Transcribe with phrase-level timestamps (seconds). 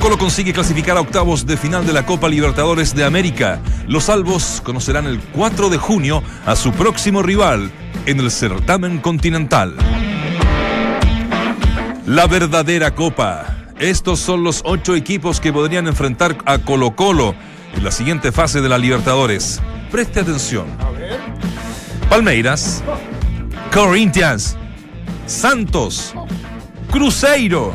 [0.00, 3.60] Colo consigue clasificar a octavos de final de la Copa Libertadores de América.
[3.86, 7.70] Los salvos conocerán el 4 de junio a su próximo rival
[8.06, 9.76] en el certamen continental.
[12.06, 13.58] La verdadera Copa.
[13.78, 17.34] Estos son los ocho equipos que podrían enfrentar a Colo Colo
[17.74, 19.60] en la siguiente fase de la Libertadores.
[19.90, 20.66] Preste atención.
[22.08, 22.82] Palmeiras,
[23.72, 24.56] Corinthians,
[25.26, 26.14] Santos,
[26.90, 27.72] Cruzeiro,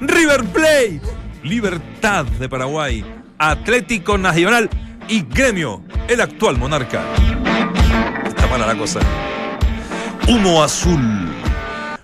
[0.00, 1.17] River Plate,
[1.48, 3.02] Libertad de Paraguay,
[3.38, 4.68] Atlético Nacional
[5.08, 7.02] y Gremio, el actual monarca.
[8.26, 9.00] Está mala la cosa.
[10.28, 11.00] Humo azul.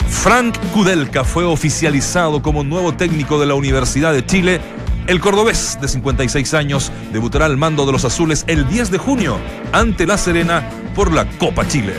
[0.09, 4.63] Frank Kudelka fue oficializado como nuevo técnico de la Universidad de Chile.
[5.07, 9.39] El cordobés de 56 años debutará al mando de los azules el 10 de junio
[9.73, 11.93] ante La Serena por la Copa Chile.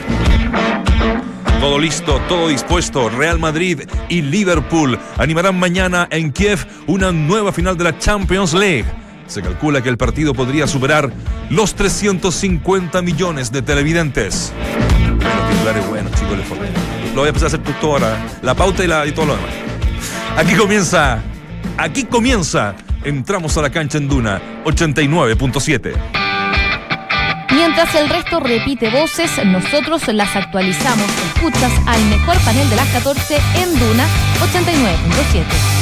[1.66, 3.09] Todo listo, todo dispuesto.
[3.09, 8.85] Real Madrid y Liverpool animarán mañana en Kiev una nueva final de la Champions League.
[9.25, 11.11] Se calcula que el partido podría superar
[11.49, 14.53] los 350 millones de televidentes.
[15.49, 16.38] Titulares chicos,
[17.16, 19.35] Lo voy a empezar a hacer tú toda la, pauta y, la, y todo lo
[19.35, 19.50] demás.
[20.38, 21.19] Aquí comienza,
[21.79, 22.75] aquí comienza.
[23.03, 26.24] Entramos a la cancha en Duna 89.7.
[27.55, 31.07] Mientras el resto repite voces, nosotros las actualizamos.
[31.33, 34.05] Escuchas al mejor panel de las 14 en Duna
[34.41, 35.74] 89.7.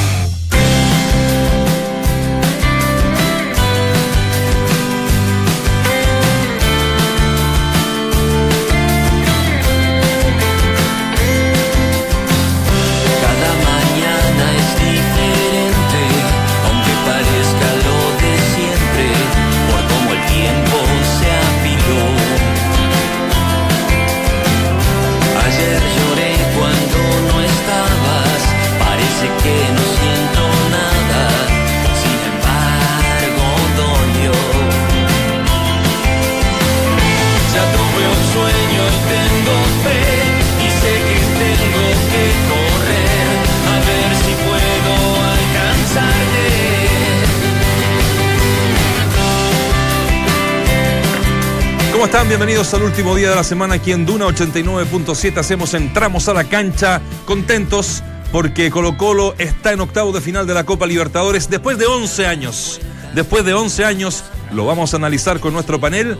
[52.54, 55.38] Bienvenidos al último día de la semana aquí en Duna 89.7.
[55.38, 60.54] Hacemos entramos a la cancha contentos porque Colo Colo está en octavo de final de
[60.54, 62.80] la Copa Libertadores después de 11 años.
[63.12, 64.22] Después de 11 años
[64.52, 66.16] lo vamos a analizar con nuestro panel.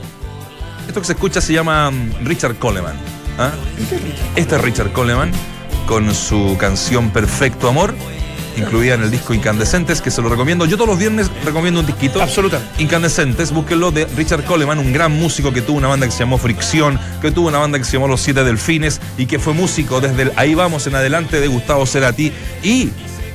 [0.89, 2.97] Esto que se escucha se llama mm, Richard Coleman.
[3.39, 3.53] ¿ah?
[4.35, 5.31] Este es Richard Coleman
[5.87, 7.95] con su canción Perfecto Amor
[8.57, 10.67] incluida en el disco Incandescentes, que se lo recomiendo.
[10.67, 12.23] Yo todos los viernes recomiendo un disquito.
[12.23, 12.83] Absolutamente.
[12.83, 16.39] Incandescentes, búsquenlo de Richard Coleman, un gran músico que tuvo una banda que se llamó
[16.39, 20.01] Fricción, que tuvo una banda que se llamó Los Siete Delfines y que fue músico
[20.01, 22.33] desde el Ahí Vamos en adelante de Gustavo Cerati.
[22.63, 22.91] Y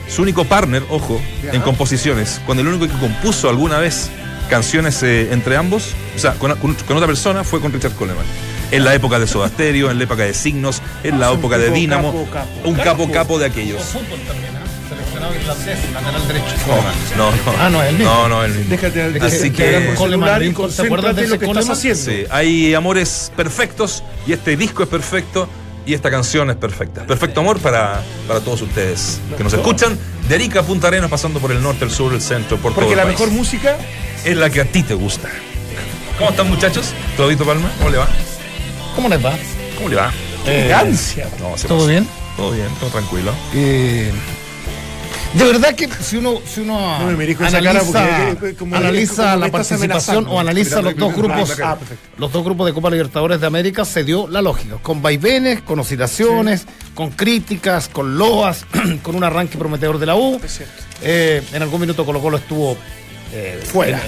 [0.08, 1.22] su único partner, ojo,
[1.52, 4.10] en composiciones, cuando el único que compuso alguna vez
[4.50, 8.26] canciones eh, entre ambos, o sea, con, otra persona, fue con Richard Coleman
[8.72, 11.58] en la época de Soda Stereo, en la época de Signos, en la ah, época
[11.58, 12.28] de Dínamo,
[12.64, 13.96] un capo capo de aquellos
[15.36, 16.56] irlandés, lateral derecho.
[17.18, 17.38] No, no.
[17.60, 18.14] Ah, no, es el mismo.
[18.14, 18.72] No, no, es el mismo.
[18.72, 19.94] Déjate, déjate Así que.
[20.76, 22.00] ¿Te acuerdas de lo que estás haciendo?
[22.00, 25.48] Sí, hay amores perfectos y este disco es perfecto
[25.86, 27.06] y esta canción es perfecta.
[27.06, 29.98] Perfecto amor para, para todos ustedes que nos escuchan.
[30.28, 32.92] De Arica a Punta Arenas, pasando por el norte, el sur, el centro, por Porque
[32.92, 33.78] todo la mejor música
[34.24, 35.28] es la que a ti te gusta.
[36.20, 36.94] ¿Cómo están, muchachos?
[37.18, 37.72] ¿Todito Palma?
[37.78, 38.08] ¿Cómo le va?
[38.96, 39.34] ¿Cómo les va?
[39.78, 40.12] ¿Cómo le va?
[40.46, 41.28] Eh, ansia.
[41.68, 42.08] ¿Todo bien?
[42.36, 43.34] Todo bien, todo tranquilo.
[43.54, 44.12] Eh,
[45.34, 46.98] de verdad que si uno, si uno
[48.72, 51.58] analiza, la participación o analiza los dos grupos,
[52.18, 55.80] los dos grupos de Copa Libertadores de América, se dio la lógica, con vaivenes, con
[55.80, 58.66] oscilaciones, con críticas, con loas,
[59.04, 60.40] con un arranque prometedor de la U.
[61.02, 62.76] Eh, en algún minuto Colo Colo estuvo
[63.32, 64.02] eh, fuera.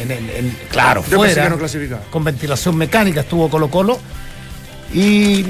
[0.72, 1.56] claro, fuera.
[2.10, 4.00] con ventilación mecánica estuvo Colo Colo.
[4.94, 5.46] Y,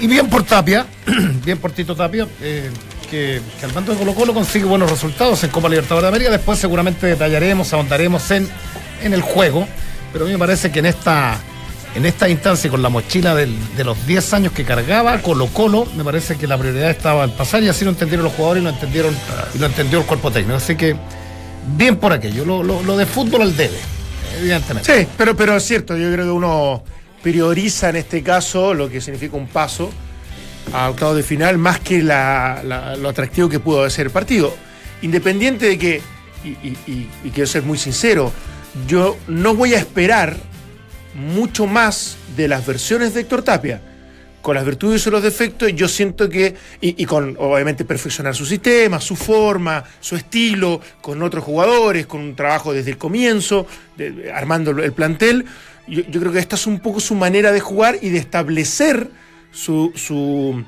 [0.00, 0.86] y bien por Tapia,
[1.44, 2.26] bien por Tito Tapia.
[2.40, 2.70] Eh,
[3.12, 6.30] que, al mando de Colo Colo consigue buenos resultados en Copa Libertadores de América.
[6.30, 8.48] Después seguramente detallaremos, ahondaremos en,
[9.02, 9.68] en el juego.
[10.14, 11.38] Pero a mí me parece que en esta,
[11.94, 16.04] en esta instancia, con la mochila de los 10 años que cargaba Colo Colo, me
[16.04, 18.70] parece que la prioridad estaba al pasar y así lo entendieron los jugadores y lo
[18.70, 19.14] entendieron
[19.58, 20.56] lo entendió el cuerpo técnico.
[20.56, 20.96] Así que
[21.76, 22.46] bien por aquello.
[22.46, 23.78] Lo, lo, de fútbol al debe,
[24.38, 25.02] evidentemente.
[25.02, 26.82] Sí, pero, pero es cierto, yo creo que uno
[27.22, 29.90] prioriza en este caso lo que significa un paso
[30.72, 34.54] a octavos de final más que lo atractivo que pudo ser el partido.
[35.02, 36.02] Independiente de que,
[36.44, 38.32] y, quiero ser muy sincero,
[38.86, 40.36] yo no voy a esperar
[41.14, 43.80] mucho más de las versiones de Héctor Tapia,
[44.40, 49.00] con las virtudes y los defectos, yo siento que, y, con obviamente perfeccionar su sistema,
[49.00, 53.66] su forma, su estilo, con otros jugadores, con un trabajo desde el comienzo,
[54.34, 55.44] armando el plantel,
[55.86, 59.10] yo, creo que esta es un poco su manera de jugar y de establecer
[59.52, 60.64] su, su,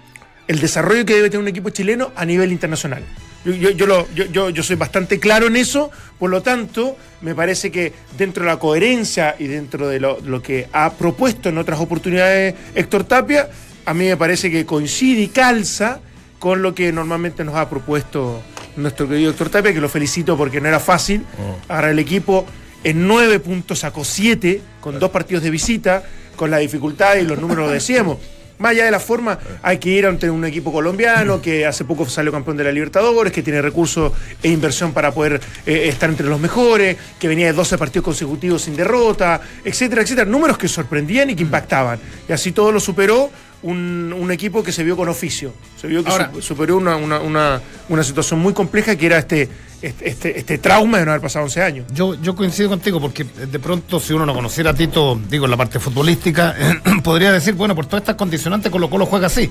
[0.46, 3.02] el desarrollo que debe tener un equipo chileno a nivel internacional.
[3.44, 7.70] Yo, yo, lo, yo, yo, soy bastante claro en eso, por lo tanto, me parece
[7.70, 11.78] que dentro de la coherencia y dentro de lo, lo que ha propuesto en otras
[11.78, 13.50] oportunidades Héctor Tapia,
[13.84, 16.00] a mí me parece que coincide y calza
[16.38, 18.42] con lo que normalmente nos ha propuesto
[18.76, 21.24] nuestro querido Héctor Tapia, que lo felicito porque no era fácil.
[21.38, 21.72] Oh.
[21.72, 22.46] Ahora el equipo
[22.82, 26.02] en nueve puntos sacó siete, con dos partidos de visita,
[26.36, 28.18] con la dificultad y los números lo decíamos.
[28.58, 32.08] Más allá de la forma, hay que ir ante un equipo colombiano que hace poco
[32.08, 34.12] salió campeón de la Libertadores, que tiene recursos
[34.42, 38.62] e inversión para poder eh, estar entre los mejores, que venía de 12 partidos consecutivos
[38.62, 40.30] sin derrota, etcétera, etcétera.
[40.30, 41.98] Números que sorprendían y que impactaban.
[42.28, 43.30] Y así todo lo superó
[43.64, 45.52] un, equipo que se vio con oficio.
[45.80, 46.10] Se vio que
[46.40, 49.48] superó una, una, situación muy compleja que era este,
[49.86, 51.86] este, este, este, trauma de no haber pasado 11 años.
[51.92, 55.50] Yo, yo coincido contigo porque de pronto si uno no conociera a Tito, digo, en
[55.50, 56.54] la parte futbolística,
[57.04, 59.50] podría decir, bueno, por todas estas condicionantes Colo Colo juega así.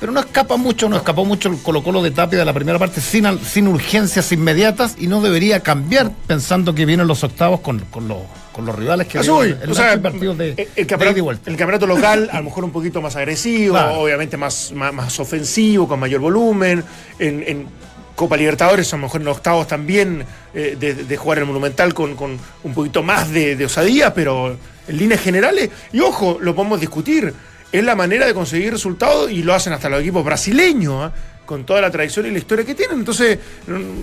[0.00, 2.78] Pero no escapa mucho, no escapó mucho el Colo Colo de Tapia de la primera
[2.78, 7.80] parte sin, sin urgencias inmediatas y no debería cambiar pensando que vienen los octavos con,
[7.90, 8.18] con los
[8.54, 12.38] con los rivales que hay en los partidos de, el, campeonato, el campeonato local a
[12.38, 16.84] lo mejor un poquito más agresivo, obviamente más, más, ofensivo, con mayor volumen,
[17.18, 17.66] en,
[18.14, 20.24] Copa Libertadores, a lo mejor en octavos también
[20.54, 22.16] eh, de, jugar el Monumental con,
[22.62, 24.56] un poquito más de, osadía, pero
[24.86, 27.32] en líneas generales, y ojo, lo podemos discutir,
[27.72, 30.94] es la manera de conseguir resultados y lo hacen hasta los equipos brasileños.
[31.02, 31.12] ¿ah?
[31.44, 33.00] con toda la tradición y la historia que tienen.
[33.00, 33.38] Entonces,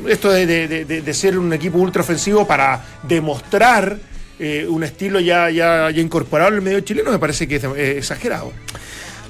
[0.07, 3.97] esto de, ser un equipo ultra ofensivo para demostrar
[4.37, 7.63] eh, un estilo ya, ya, ya incorporado en el medio chileno me parece que es
[7.63, 8.53] exagerado.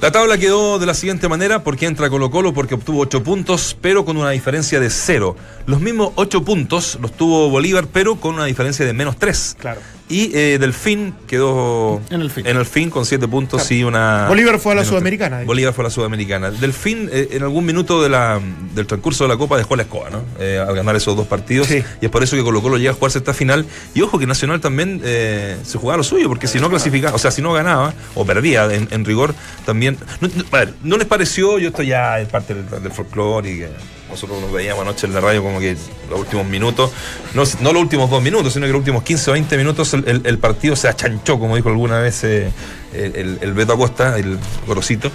[0.02, 3.78] La tabla quedó de la siguiente manera, porque entra Colo Colo porque obtuvo 8 puntos,
[3.80, 5.36] pero con una diferencia de 0.
[5.68, 9.58] Los mismos 8 puntos los tuvo Bolívar, pero con una diferencia de menos 3.
[9.60, 9.80] Claro.
[10.12, 14.28] Y eh, Delfín quedó en el fin, con 7 puntos y una.
[14.28, 15.44] Bolívar fue a la Sudamericana.
[15.46, 16.52] Bolívar fue a la Sudamericana.
[16.52, 18.42] Delfín, eh, en algún minuto de la,
[18.76, 20.22] del transcurso de la Copa, dejó la escoba, ¿no?
[20.38, 21.72] Eh, al ganar esos dos partidos.
[21.72, 23.66] Y es por eso que Colo Colo llega a jugarse esta final.
[23.94, 27.20] Y ojo que Nacional también eh, se jugaba lo suyo, porque si no clasificaba, o
[27.20, 29.34] sea, si no ganaba, o perdía en, rigor,
[29.66, 29.98] también.
[30.20, 31.58] No, a ver, ¿no les pareció?
[31.58, 33.70] Yo esto ya es parte del, del folclore y que
[34.12, 35.76] nosotros nos veíamos anoche en la radio como que
[36.10, 36.92] los últimos minutos,
[37.34, 40.38] no, no los últimos dos minutos, sino que los últimos 15 o 20 minutos el,
[40.40, 42.52] partido se achanchó, como dijo alguna vez eh,
[42.94, 45.12] el, el, Beto Acosta, el Gorosito,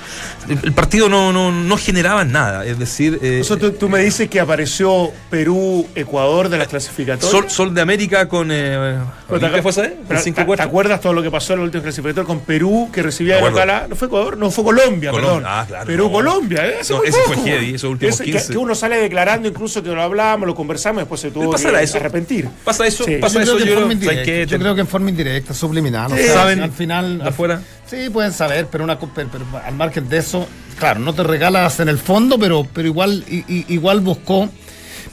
[0.49, 2.65] el, partido no, no, no, generaba nada.
[2.65, 3.19] Es decir.
[3.23, 3.43] Eh,
[3.79, 7.53] tú, me dices que apareció Perú, Ecuador de las clasificatorias.
[7.53, 8.51] Sol, de América con.
[8.53, 9.97] Eh, ¿Qué fue ese?
[10.33, 13.43] ¿Te, acuerdas todo lo que pasó en el último clasificatorio con Perú, que recibía de
[13.43, 14.37] local ¿No fue Ecuador?
[14.37, 15.45] No, fue Colombia, perdón.
[15.47, 15.87] Ah, claro.
[15.87, 16.77] Perú-Colombia, ¿eh?
[16.81, 18.53] Eso, ese fue heavy, esos últimos 15.
[18.53, 21.99] Que, uno sale declarando, incluso que lo hablamos, lo conversamos, después se tuvo que eso?
[21.99, 22.49] arrepentir.
[22.65, 23.05] ¿Pasa eso?
[23.21, 23.65] ¿Pasa yo eso?
[23.65, 26.11] Creo yo, creo, yo creo que en forma indirecta, subliminal.
[26.11, 26.63] ¿Saben?
[26.63, 27.21] Al final.
[27.23, 27.61] afuera.
[27.87, 30.47] Sí, pueden saber, pero, una, pero, al margen de eso,
[30.79, 34.49] claro, no te regalas en el fondo, pero, pero igual, igual buscó.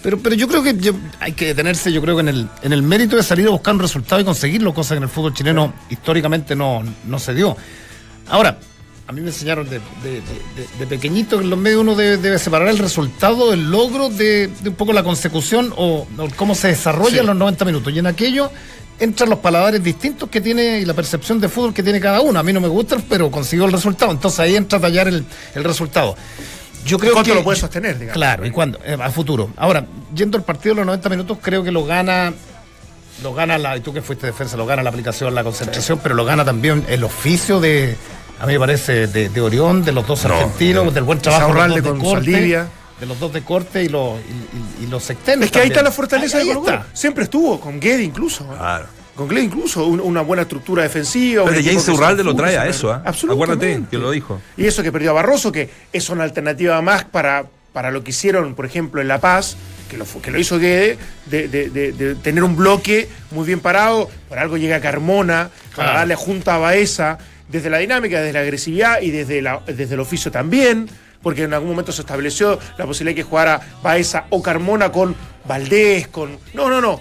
[0.02, 2.82] Pero, pero yo creo que hay que detenerse, yo creo que en el, en el
[2.82, 5.74] mérito de salir a buscar un resultado y conseguirlo, cosa que en el fútbol chileno
[5.90, 7.56] históricamente no, no se dio.
[8.28, 8.58] Ahora,
[9.06, 9.82] a mí me enseñaron de,
[10.80, 14.76] de, pequeñito que en los medios uno debe, separar el resultado, el logro de, un
[14.76, 16.08] poco la consecución o,
[16.38, 17.94] cómo se desarrolla en los 90 minutos.
[17.94, 18.50] Y en aquello
[19.04, 22.40] entran los paladares distintos que tiene y la percepción de fútbol que tiene cada uno.
[22.40, 24.12] A mí no me gusta, pero consiguió el resultado.
[24.12, 26.16] Entonces ahí entra a tallar el, resultado.
[26.86, 28.14] Yo creo ¿Cuánto lo puede sostener, digamos?
[28.14, 28.80] Claro, ¿y cuándo?
[28.84, 29.52] Eh, a futuro.
[29.58, 32.34] Ahora, yendo al partido de los 90 minutos, creo que lo gana
[33.22, 36.16] lo gana la, y tú que fuiste defensa, lo gana la aplicación, la concentración, pero
[36.16, 37.96] lo gana también el oficio de,
[38.40, 42.00] a mí me parece, de, Orión, de los dos argentinos, del buen trabajo de, con
[42.26, 42.66] de
[43.04, 44.18] de los dos de corte y los,
[44.82, 45.42] y, los sectores.
[45.44, 48.48] Es que ahí está la fortaleza de Colo Siempre estuvo, con Guede incluso.
[48.48, 48.86] Claro.
[49.14, 51.44] Con Guede incluso, una buena estructura defensiva.
[51.44, 53.00] Pero James Urralde lo trae a eso, ¿eh?
[53.04, 54.42] Acuérdate que lo dijo.
[54.56, 58.12] Y eso que perdió a Barroso, que es una alternativa más para, para lo que
[58.12, 59.58] hicieron, por ejemplo, en La Paz,
[59.90, 64.10] que lo, que lo hizo Guede, de, tener un bloque muy bien parado.
[64.30, 67.18] Por algo llega Carmona, para darle junta a Baeza,
[67.50, 70.90] desde la dinámica, desde la agresividad y desde, la, desde el oficio también
[71.24, 75.16] porque en algún momento se estableció la posibilidad de que jugara Baeza o Carmona con
[75.46, 76.38] Valdés, con...
[76.54, 77.00] No, no, no.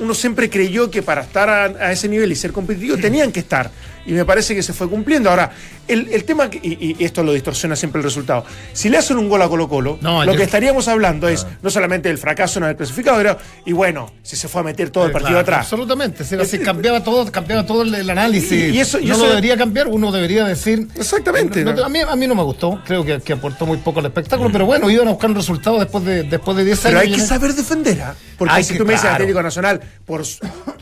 [0.00, 3.70] Uno siempre creyó que para estar a, ese nivel y ser competitivo tenían que estar.
[4.08, 5.28] Y me parece que se fue cumpliendo.
[5.28, 5.52] Ahora,
[5.86, 9.48] el, tema, y, esto lo distorsiona siempre el resultado, si le hacen un gol a
[9.48, 13.38] Colo Colo, lo que estaríamos hablando es no solamente el fracaso en el clasificado, pero,
[13.66, 15.60] y bueno, si se fue a meter todo el partido atrás.
[15.60, 18.74] Absolutamente, si, cambiaba todo, cambiaba todo el, análisis.
[18.74, 20.88] Y, eso, no lo debería cambiar, uno debería decir.
[20.94, 21.62] Exactamente.
[21.62, 24.64] a, mí, a mí no me gustó, creo que, aportó muy poco al espectáculo, pero
[24.64, 27.00] bueno, iban a buscar un resultado después de, después de 10 años.
[27.00, 28.14] Pero hay que saber defender, ¿ah?
[28.38, 30.22] Porque si tú me dices Atlético Nacional, por,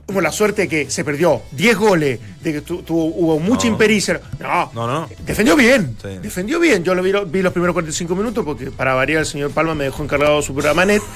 [0.06, 4.20] por la suerte que se perdió 10 goles, de que hubo mucha impericia.
[4.38, 5.08] No, no, no.
[5.24, 5.96] Defendió bien.
[6.22, 6.84] Defendió bien.
[6.84, 9.84] Yo lo vi, vi, los primeros 45 minutos porque para variar el señor Palma me
[9.84, 11.02] dejó encargado su programa net.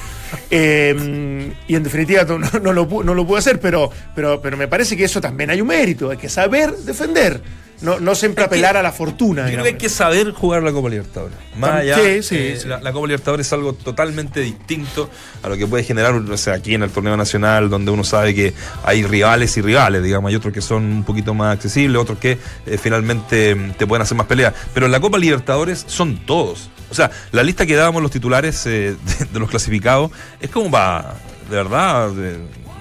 [0.49, 4.95] Eh, y en definitiva no, lo, no lo pude hacer, pero, pero, pero me parece
[4.95, 6.09] que eso también hay un mérito.
[6.09, 7.41] Hay que saber defender
[7.81, 9.45] no, no siempre apelar a la fortuna.
[9.45, 11.37] Yo creo que hay que saber jugar la Copa Libertadores.
[11.57, 15.09] Más allá, eh, La, Copa Libertadores es algo totalmente distinto
[15.41, 18.35] a lo que puede generar o sea, aquí en el torneo nacional, donde uno sabe
[18.35, 22.19] que hay rivales y rivales, digamos, hay otros que son un poquito más accesibles, otros
[22.19, 24.53] que eh, finalmente mm, te pueden hacer más peleas.
[24.73, 26.69] Pero en la Copa Libertadores son todos.
[26.91, 28.95] O sea, la lista que dábamos los titulares eh,
[29.33, 31.15] de, los clasificados es como para,
[31.49, 32.11] de verdad,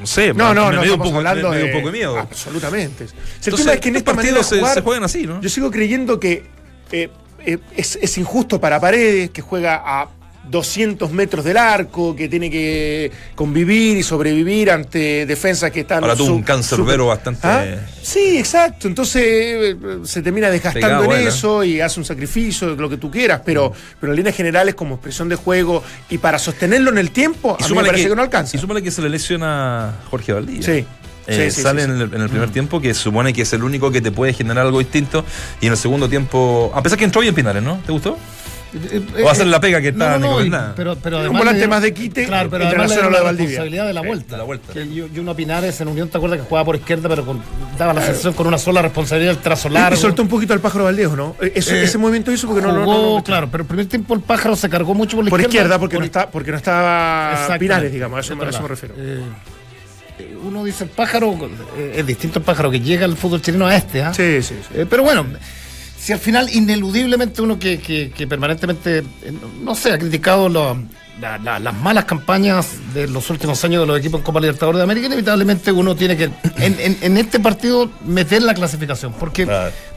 [0.00, 2.18] no sé, no, no, no, me dio un poco, hablando de, un poco de miedo.
[2.18, 3.06] Absolutamente.
[3.44, 5.40] el tema es que en esta partidos se, juegan así, ¿no?
[5.40, 6.44] Yo sigo creyendo que
[6.90, 7.10] eh,
[7.44, 10.08] eh, es, es, injusto para Paredes, que juega a
[10.48, 16.02] 200 metros del arco, que tiene que convivir y sobrevivir ante defensas que están...
[16.02, 17.40] Ahora tuvo un cancerbero bastante...
[17.46, 17.64] ¿Ah?
[18.02, 18.88] Sí, exacto.
[18.88, 23.42] Entonces eh, se termina desgastando en eso y hace un sacrificio, lo que tú quieras,
[23.44, 27.56] pero, pero en líneas generales como expresión de juego y para sostenerlo en el tiempo,
[27.60, 28.56] a mí me parece que, no alcanza.
[28.56, 30.62] Y súmale que se le lesiona Jorge Valdía.
[30.62, 30.84] Sí.
[31.26, 32.52] Eh, sale en el, primer mm.
[32.52, 35.24] tiempo, que supone que es el único que te puede generar algo distinto.
[35.60, 37.80] Y en el segundo tiempo, a pesar que entró bien Pinares, ¿no?
[37.86, 38.18] ¿Te gustó?
[38.72, 40.38] O va a ser la pega que está no,
[40.76, 43.92] pero, pero además un volante más de quite claro, pero además la, la responsabilidad de
[43.92, 44.72] la vuelta, la vuelta.
[44.72, 47.42] Que yo, yo Pinares en Unión te acuerdas que jugaba por izquierda pero con,
[47.78, 50.60] daba la sensación con una sola responsabilidad el trazo largo y soltó un poquito al
[50.60, 51.34] pájaro Valdés ¿no?
[51.40, 54.68] Eh, ese movimiento hizo porque no, no, claro pero el primer tiempo el pájaro se
[54.68, 58.20] cargó mucho por la por izquierda, porque no está porque no estaba Pinares digamos a
[58.20, 59.22] eso, me refiero eh,
[60.44, 61.36] uno dice el pájaro
[61.76, 64.14] eh, es distinto el pájaro que llega al fútbol chileno a este ¿ah?
[64.14, 64.84] sí, sí, sí.
[64.88, 65.26] pero bueno
[66.00, 69.04] si al final ineludiblemente uno que, que, permanentemente, eh,
[69.62, 74.24] no sé, ha criticado las malas campañas de los últimos años de los equipos en
[74.24, 79.46] Copa Libertadores de América, inevitablemente uno tiene que en, este partido meter la clasificación, porque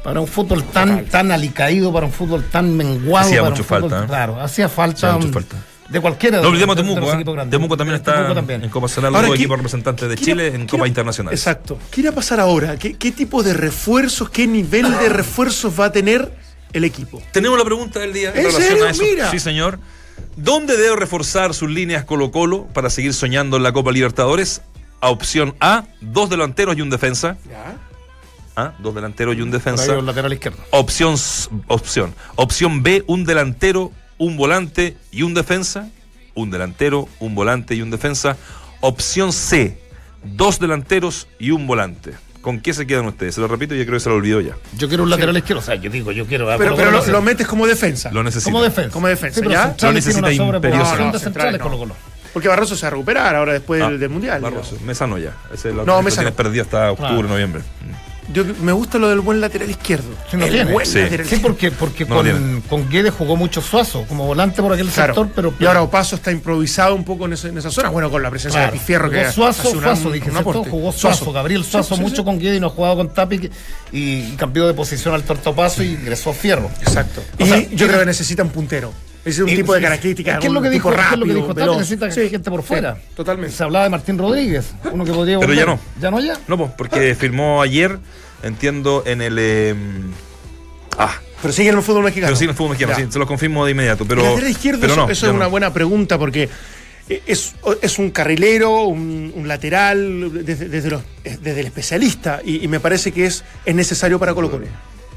[0.03, 4.07] para un fútbol tan, tan alicaído, para un fútbol tan menguado, hacía mucho falta, ¿eh?
[4.07, 5.15] claro, hacía falta.
[5.15, 5.57] Hacía falta
[5.89, 7.47] de cualquiera no olvidemos Temuco, ¿eh?
[7.49, 11.33] Temuco también está en Copa Nacional, los equipos representantes de Chile en Copa Internacional.
[11.33, 11.77] Exacto.
[11.91, 12.77] ¿Qué irá a pasar ahora?
[12.77, 16.31] ¿Qué, tipo de refuerzos, qué nivel de refuerzos va a tener
[16.71, 17.21] el equipo?
[17.31, 19.03] Tenemos la pregunta del día en, relación a eso.
[19.03, 19.31] Mira.
[19.31, 19.79] Sí, señor.
[20.35, 24.61] ¿Dónde debe reforzar sus líneas Colo-Colo para seguir soñando en la Copa Libertadores?
[24.99, 27.37] A opción A, dos delanteros y un defensa.
[27.49, 27.77] Ya.
[28.55, 28.73] ¿Ah?
[28.79, 29.97] Dos delanteros y un defensa.
[29.97, 30.59] Un lateral izquierdo.
[30.69, 31.15] Opción,
[31.67, 32.13] opción.
[32.35, 35.89] Opción B, un delantero, un volante y un defensa,
[36.35, 38.37] un delantero, un volante y un defensa.
[38.81, 39.79] Opción C,
[40.23, 42.13] dos delanteros y un volante.
[42.41, 43.35] ¿Con qué se quedan ustedes?
[43.35, 44.55] Se lo repito, yo creo que se lo olvidó ya.
[44.77, 46.45] Yo quiero un lateral izquierdo, o sea, yo digo, yo quiero.
[46.57, 48.11] Pero, pero lo, metes como defensa.
[48.11, 48.51] Lo necesita.
[48.51, 48.91] Como defensa.
[48.91, 49.75] Como defensa, ¿ya?
[49.81, 51.19] Lo necesita imperiosamente.
[52.33, 54.41] Porque Barroso se va a recuperar ahora después ah, del, Mundial.
[54.41, 55.37] Barroso, Mesa no ya.
[55.53, 56.33] Ese es lo no, Mesa no.
[56.33, 57.61] perdido hasta octubre, noviembre
[58.61, 60.09] me gusta lo del buen lateral izquierdo.
[60.29, 60.99] Sí, Buen sí.
[61.25, 65.53] sí, porque, porque con, con, Guedes jugó mucho Suazo, como volante por aquel sector, pero,
[65.59, 68.71] Y ahora Opaso está improvisado un poco en, esa zona, bueno, con la presencia de
[68.71, 70.31] Pifierro que Suazo, Suazo, dije,
[70.69, 73.49] jugó Suazo, Gabriel Suazo mucho con Guedes y no ha jugado con Tapi
[73.91, 76.69] y, cambió de posición al Tortopaso y ingresó a Fierro.
[76.81, 77.21] Exacto.
[77.37, 78.91] y yo creo que necesita un puntero.
[79.25, 80.39] Es un tipo de características.
[80.39, 81.77] ¿Qué es lo que dijo, rápido, ¿qué es lo que dijo Tapi?
[81.77, 82.97] Necesita gente por fuera.
[83.15, 83.55] totalmente.
[83.55, 85.39] Se hablaba de Martín Rodríguez, uno que podría.
[85.39, 85.79] Pero ya no.
[85.99, 86.37] ¿Ya no ya?
[86.47, 87.99] No, porque firmó ayer
[88.43, 89.39] entiendo, en el.
[89.39, 90.11] Em,
[90.97, 91.15] ah.
[91.41, 92.27] Pero sigue en el fútbol mexicano.
[92.27, 94.05] Pero sigue en el fútbol mexicano, sí, se lo confirmo de inmediato.
[94.05, 96.47] Pero, lateral izquierdo, eso, es una buena pregunta porque
[97.09, 103.25] es, es un carrilero, un, lateral, desde, desde, desde, el especialista, y, me parece que
[103.25, 104.67] es, es necesario para Colo Colo.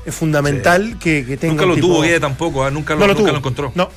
[0.07, 1.55] Es fundamental que, que, tenga.
[1.55, 2.71] Nunca lo tuvo Guede tampoco, ¿ah?
[2.71, 3.73] nunca, lo, nunca lo encontró.
[3.75, 3.91] No.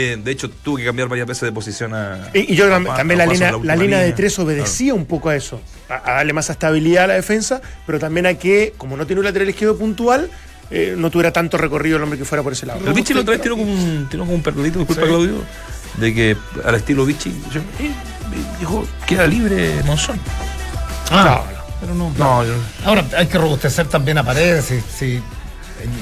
[0.00, 2.30] Eh, de hecho, tuve que cambiar varias veces de posición a.
[2.32, 6.12] Y, yo también la, línea, la, línea, de tres obedecía un poco a eso, a,
[6.12, 9.48] darle más estabilidad a la defensa, pero también a que, como no tiene un lateral
[9.48, 10.30] izquierdo puntual,
[10.70, 12.86] eh, no tuviera tanto recorrido el hombre que fuera por ese lado.
[12.86, 15.42] El Vichy la otra vez tiró como un, tiró como un perrito, disculpa Claudio,
[15.96, 17.90] de que al estilo Vichy, yo, eh,
[18.60, 20.20] dijo, queda libre Monzón.
[21.10, 21.42] Ah,
[21.80, 22.12] pero no.
[22.16, 22.44] no
[22.84, 25.22] Ahora hay que robustecer también a Paredes, si, si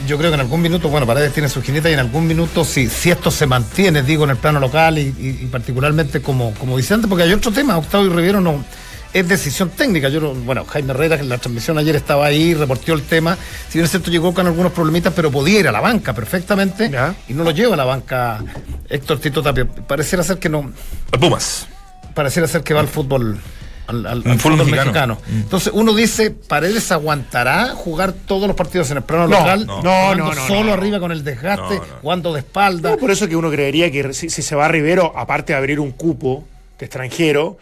[0.07, 2.65] yo creo que en algún minuto, bueno, Paredes tiene su jineta y en algún minuto,
[2.65, 6.95] si, si esto se mantiene, digo, en el plano local y, particularmente como, como dice
[6.95, 8.65] antes, porque hay otro tema, Octavio Riviero no
[9.13, 10.09] es decisión técnica.
[10.09, 13.37] Yo, bueno, Jaime Herrera en la transmisión ayer estaba ahí, reportó el tema.
[13.69, 16.91] Si bien es cierto, llegó con algunos problemitas, pero podía ir a la banca perfectamente.
[17.29, 18.45] Y no lo lleva a la banca
[18.91, 19.67] Héctor Tito Tapia.
[19.67, 20.71] Pareciera ser que no.
[21.19, 21.67] Pumas.
[22.15, 23.39] Pareciera ser que va al fútbol
[23.87, 25.19] al, fútbol, mexicano.
[25.27, 25.41] Mm.
[25.41, 29.67] Entonces uno dice, ¿Paredes aguantará jugar todos los partidos en el plano local?
[29.67, 32.97] No, no, no, Solo arriba con el desgaste, jugando de espalda.
[32.97, 35.93] por eso que uno creería que si, se va a Rivero, aparte de abrir un
[35.93, 36.45] cupo
[36.79, 37.59] de extranjero,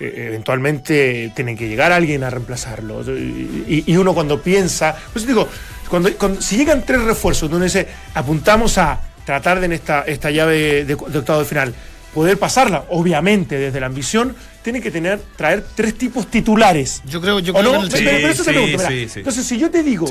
[0.00, 3.02] eh, eventualmente tiene que llegar alguien a reemplazarlo.
[3.02, 5.48] Y, uno cuando piensa, pues digo,
[5.88, 10.84] cuando, si llegan tres refuerzos, uno dice, apuntamos a tratar de en esta, esta llave
[10.84, 11.74] de octavo de final
[12.14, 17.02] poder pasarla, obviamente desde la ambición, tiene que tener, traer tres tipos titulares.
[17.06, 17.88] Yo creo, yo creo no?
[17.90, 20.06] pero, eso Entonces, si yo te digo,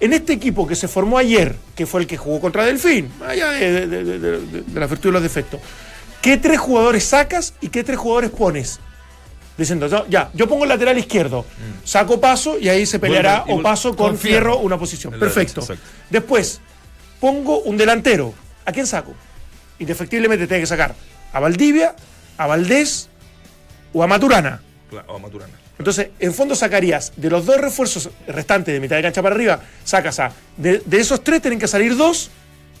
[0.00, 3.52] en este equipo que se formó ayer, que fue el que jugó contra Delfín, allá
[3.52, 5.60] de, de, la virtud y los defectos,
[6.20, 8.80] ¿qué tres jugadores sacas y qué tres jugadores pones?
[9.56, 11.86] Diciendo, ya, yo pongo el lateral izquierdo, mm.
[11.86, 15.18] saco paso y ahí se peleará o paso con, fierro una posición.
[15.18, 15.64] Perfecto.
[16.10, 16.60] Después,
[17.20, 18.34] pongo un delantero.
[18.66, 19.14] ¿A quién saco?
[19.78, 20.94] Indefectiblemente tiene que sacar
[21.34, 21.94] a Valdivia,
[22.38, 23.10] a Valdés
[23.92, 24.62] o a Maturana.
[24.90, 25.52] o a Maturana.
[25.78, 29.60] Entonces, en fondo sacarías de los dos refuerzos restantes de mitad de cancha para arriba,
[29.82, 30.32] sacas a.
[30.56, 32.30] De, esos tres tienen que salir dos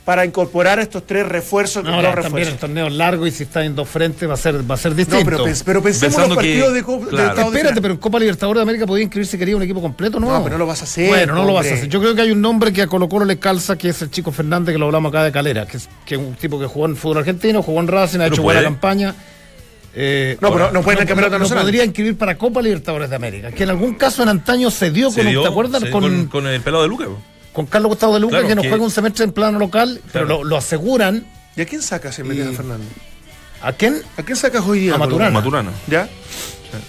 [0.04, 1.82] para incorporar estos tres refuerzos.
[1.82, 4.70] No, dos también el torneo largo y si está en dos frentes va a ser,
[4.70, 5.30] va a ser distinto.
[5.30, 8.86] No, pero, pensemos en los partidos de, Copa Espérate, pero en Copa Libertadores de América
[8.86, 10.30] podía inscribirse si quería un equipo completo, ¿no?
[10.30, 11.08] No, pero no lo vas a hacer.
[11.08, 11.88] Bueno, no lo vas a hacer.
[11.88, 14.10] Yo creo que hay un nombre que a Colo Colo le calza, que es el
[14.10, 16.66] chico Fernández, que lo hablamos acá de Calera, que es, que es un tipo que
[16.66, 19.14] jugó en fútbol argentino, jugó en Racing, ha hecho buena campaña.
[19.96, 23.16] Eh, no, pero no puede en el campeonato no, podría inscribir para Copa Libertadores de
[23.16, 25.84] América, que en algún caso en antaño se dio, con, ¿te acuerdas?
[25.86, 27.08] con, con, el pelado de Lucas
[27.54, 30.56] con Carlos Gustavo de Luca, que nos juega un semestre en plano local, pero lo,
[30.56, 31.24] aseguran.
[31.56, 32.88] ¿Y a quién sacas en vez de Fernández?
[33.62, 34.02] ¿A quién?
[34.18, 34.96] ¿A quién sacas hoy día?
[34.96, 35.30] A Maturano.
[35.30, 35.70] Maturano.
[35.86, 36.08] ¿Ya?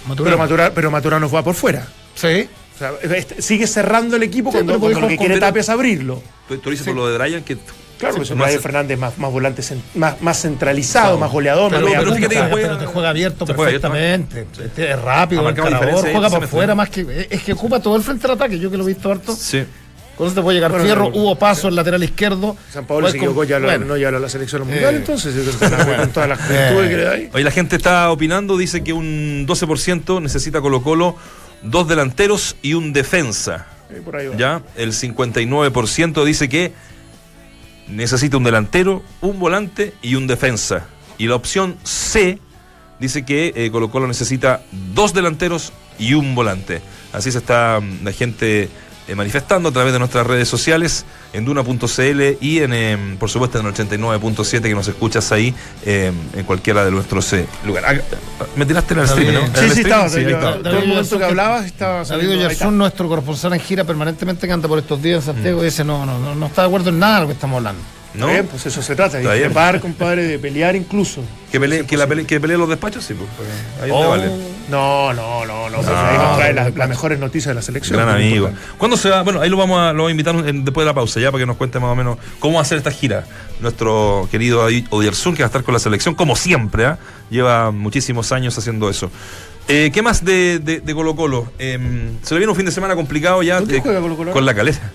[0.08, 0.24] Maturano.
[0.24, 1.88] Pero, Maturano, pero Maturano va por fuera.
[2.16, 2.50] Sí.
[2.76, 6.22] O sea, este, sigue cerrando el equipo cuando, lo que quiere Tapia es abrirlo.
[6.48, 7.58] Tú, dices por lo de Brian que
[8.00, 11.72] Claro, pues Brian Fernández más, más volante, más, más centralizado, más goleador.
[11.72, 14.48] Pero, pero, pero, te juega, te juega abierto perfectamente.
[14.76, 17.28] es rápido, el juega por fuera más que.
[17.30, 18.60] Es que ocupa todo el frente del ataque.
[18.60, 19.36] Yo que lo he visto harto.
[19.36, 19.64] Sí.
[20.18, 22.56] Con eso te puede llegar Fierro, hubo paso en lateral izquierdo.
[22.72, 26.30] San Pablo se equivocó, ya no ya a la selección mundial, eh, entonces, con todas
[26.30, 26.88] las eh.
[26.90, 27.30] que le da ahí.
[27.34, 31.16] Hoy la gente está opinando, dice que un 12% necesita Colo Colo
[31.64, 33.68] dos delanteros y un defensa.
[34.38, 36.74] Ya, el 59% dice que
[37.88, 40.88] necesita un delantero, un volante y un defensa.
[41.18, 42.40] Y la opción C
[43.00, 44.62] dice que eh, Colo Colo necesita
[44.94, 46.82] dos delanteros y un volante.
[47.14, 48.70] Así se está mm, la gente
[49.08, 53.60] eh, manifestando a través de nuestras redes sociales en duna.cl y en, em, por supuesto
[53.60, 55.54] en el 89.7 que nos escuchas ahí
[55.86, 58.02] em, en cualquiera de nuestros eh, lugares.
[58.40, 59.42] Ah, me tiraste en el stream, ¿no?
[59.48, 60.10] Sí, sí, estaba.
[60.10, 62.04] todo el momento que hablabas estaba.
[62.04, 65.66] David Yersun, nuestro corresponsal en gira permanentemente que anda por estos días en Santiago y
[65.66, 67.82] dice no, no, no, no está de acuerdo en nada de lo que estamos hablando.
[68.18, 68.28] ¿No?
[68.50, 71.22] Pues eso se trata, de par, compadre, de pelear incluso.
[71.52, 73.04] ¿Que pelee, que, la que pelee los despachos?
[73.04, 73.30] Sí, pues.
[73.38, 73.50] pues
[73.82, 74.10] ahí oh.
[74.10, 74.30] vale.
[74.70, 75.78] No, no, no, no.
[75.78, 77.98] ahí nos trae las, mejores noticias de la selección.
[77.98, 78.50] Gran amigo.
[78.78, 79.22] ¿Cuándo se va?
[79.22, 81.42] Bueno, ahí lo vamos a, lo vamos a invitar después de la pausa, ya, para
[81.42, 83.26] que nos cuente más o menos cómo va a ser esta gira.
[83.60, 86.96] Nuestro querido Odiersun, que va a estar con la selección, como siempre, ¿eh?
[87.30, 89.12] lleva muchísimos años haciendo eso.
[89.68, 91.52] Eh, ¿Qué más de, de, Colo Colo?
[91.58, 91.80] Eh,
[92.22, 93.60] se le viene un fin de semana complicado ya.
[93.60, 94.32] ¿Con juega Colo Colo?
[94.32, 94.92] Con la caleta.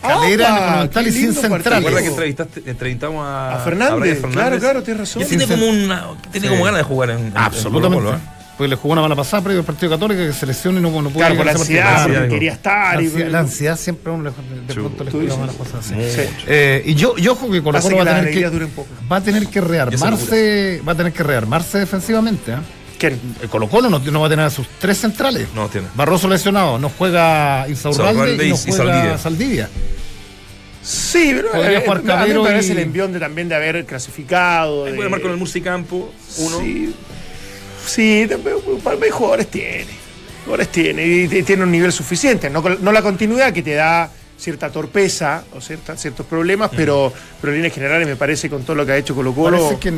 [0.00, 1.76] Calera, Monumental y sin central.
[1.76, 4.32] Recuerda que entrevistaste, entrevistamos a, a Fernández, Fernández.
[4.32, 5.24] Claro, claro, tienes razón.
[5.26, 8.08] tiene como, una, tiene como ganas de jugar en, Absolutamente.
[8.08, 8.40] ¿eh?
[8.56, 10.90] Porque le jugó una mala pasada previo al partido católico que se lesiona y no,
[10.90, 12.96] no pudo Claro, por la ansiedad, porque quería estar.
[12.96, 14.30] La, y, la ansiedad siempre uno le,
[14.66, 15.94] de pronto le juega malas cosas así.
[16.46, 18.68] Eh, y yo, yo creo que Colo Colo va a tener que,
[19.10, 22.56] va a tener que rearmarse, va a tener que rearmarse defensivamente, ¿eh?
[23.00, 23.18] ¿Quién?
[23.40, 25.48] El Colo Colo no, no, va a tener a sus tres centrales.
[25.54, 25.88] No tiene.
[25.94, 29.70] Barroso lesionado, no juega Insaurralde y no juega Saldivia.
[30.82, 33.86] Sí, pero Podría eh, jugar a mí me parece el envión de, también de haber
[33.86, 34.84] clasificado.
[34.84, 34.92] De...
[34.92, 36.60] Puede armar con el Murcicampo, uno.
[36.60, 36.94] Sí,
[37.86, 38.28] sí
[39.10, 40.00] jugadores tiene.
[40.44, 42.50] Jugadores tiene y tiene un nivel suficiente.
[42.50, 47.52] No, no la continuidad que te da cierta torpeza o cierta, ciertos problemas, pero, pero
[47.52, 49.58] en líneas generales me parece con todo lo que ha hecho Colo Colo.
[49.58, 49.92] Parece que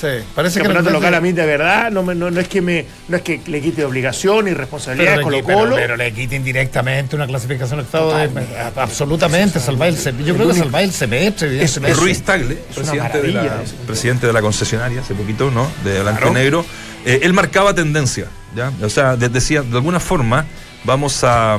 [0.00, 2.86] Sí, parece el campeonato local a mí de verdad no, no, no, es que me
[3.08, 5.74] no es que le quite obligación y responsabilidad a Colo Colo.
[5.74, 8.30] Pero, le quite indirectamente una clasificación al Estado de,
[8.76, 11.62] absolutamente salvar el yo creo que salvar el semestre.
[11.62, 15.68] Es, Ruiz Tagle, presidente de, la, presidente de la concesionaria hace poquito, ¿no?
[15.82, 16.64] De Blanco Negro.
[17.04, 18.70] Eh, él marcaba tendencia, ¿ya?
[18.82, 20.46] O sea, decía, de alguna forma
[20.84, 21.58] vamos a,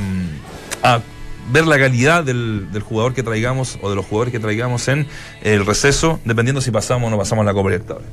[0.84, 1.02] a
[1.52, 5.08] ver la calidad del, del, jugador que traigamos o de los jugadores que traigamos en
[5.44, 8.08] el receso, dependiendo si pasamos o no pasamos la Copa Libertadores.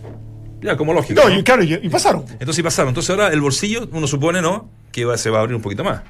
[0.60, 1.22] Ya, como lógico.
[1.22, 2.22] No, Y, claro, y, pasaron.
[2.32, 2.88] Entonces sí pasaron.
[2.88, 4.70] Entonces ahora el bolsillo, uno supone, ¿no?
[4.96, 6.00] que se va a abrir un poquito más.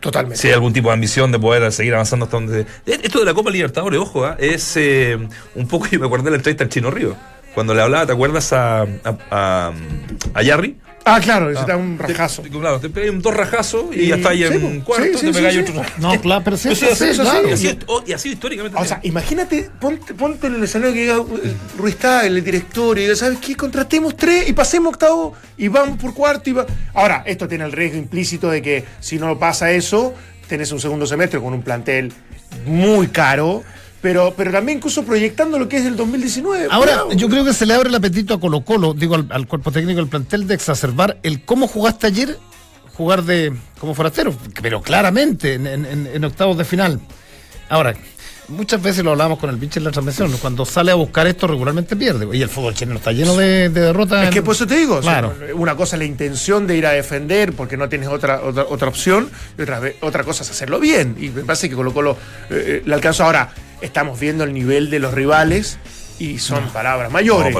[0.00, 0.40] Totalmente.
[0.40, 2.66] Si hay algún tipo de ambición de poder seguir avanzando hasta donde.
[2.86, 4.36] Esto de la Copa Libertadores, ojo, ¿ah?
[4.38, 5.18] es eh,
[5.54, 7.14] un poco, yo me acuerdo de la entrevista al Chino Río.
[7.54, 8.86] Cuando le hablaba, ¿te acuerdas a, a,
[9.30, 9.72] a,
[10.32, 10.78] a Yarry?
[11.04, 12.42] Ah, claro, necesita ah, un rajazo.
[12.42, 15.32] Te, claro, te pegáis dos rajazos y ya está ahí en un cuarto, sí, te
[15.32, 15.82] pegáis otro.
[15.98, 17.48] No, claro, pero sí, sí, sí, claro.
[17.48, 18.78] Y, así, y así históricamente.
[18.78, 23.02] O sea, imagínate, ponte, ponte en el escenario que diga eh, Ruiz el director, y
[23.02, 23.56] diga, ¿sabes qué?
[23.56, 26.50] Contratemos tres y pasemos octavo y vamos por cuarto.
[26.50, 26.66] y va...
[26.94, 30.14] Ahora, esto tiene el riesgo implícito de que si no pasa eso,
[30.48, 32.12] tenés un segundo semestre con un plantel
[32.66, 33.62] muy caro
[34.00, 36.68] pero, pero también incluso proyectando lo que es el 2019.
[36.70, 39.70] Ahora, yo creo que se le abre el apetito a Colo Colo, digo al, cuerpo
[39.72, 42.38] técnico del plantel, de exacerbar el cómo jugaste ayer,
[42.94, 47.00] jugar de como forastero, pero claramente en, en octavos de final.
[47.68, 47.94] Ahora,
[48.50, 51.46] muchas veces lo hablábamos con el pinche en la transmisión, cuando sale a buscar esto
[51.46, 52.28] regularmente pierde.
[52.36, 54.24] Y el fútbol chileno está lleno de, derrotas.
[54.24, 55.00] Es que por eso te digo,
[55.54, 59.30] una cosa es la intención de ir a defender porque no tienes otra, otra, opción,
[59.58, 61.16] y otra, otra cosa es hacerlo bien.
[61.18, 62.16] Y me parece que Colo Colo
[62.50, 63.24] eh, eh, le alcanzó.
[63.24, 63.50] Ahora,
[63.80, 65.78] estamos viendo el nivel de los rivales
[66.20, 67.54] y son palabras mayores.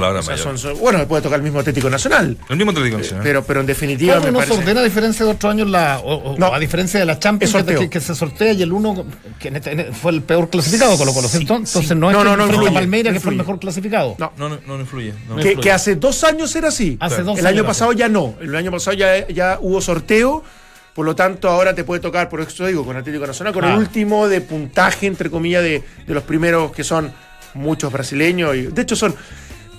[0.78, 2.36] bueno, puede tocar el mismo Atlético Nacional.
[2.48, 3.24] El mismo Atlético eh, Nacional.
[3.24, 4.20] pero, pero en definitiva.
[4.20, 7.06] me no se ordena a diferencia de otros años, la, o, no, a diferencia de
[7.06, 7.56] la Champions
[7.90, 9.06] que, se sortea y el uno
[9.38, 12.46] que este, fue el peor clasificado, con lo cual, Entonces no es no, no, no,
[12.46, 14.14] influye, Palmeiras que fue el mejor clasificado.
[14.18, 15.14] No, no, no, influye.
[15.60, 16.98] Que, hace dos años era así.
[17.00, 18.34] Hace dos el año pasado ya no.
[18.40, 20.44] El año pasado ya, ya hubo sorteo.
[20.94, 23.72] Por lo tanto, ahora te puede tocar, por eso digo, con Atlético Nacional, con el
[23.72, 23.78] ah.
[23.78, 27.12] último de puntaje, entre comillas, de, de los primeros que son
[27.54, 28.56] muchos brasileños.
[28.56, 29.14] Y, de hecho, son.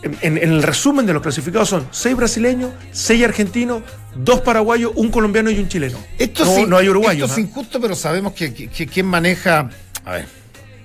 [0.04, 3.84] En, el resumen de los clasificados son seis brasileños, seis argentinos,
[4.16, 6.00] dos paraguayos, un colombiano y un chileno.
[6.18, 7.30] Esto no, no hay uruguayos.
[7.30, 9.70] Esto es injusto, pero sabemos que, quién maneja.
[10.04, 10.26] A ver,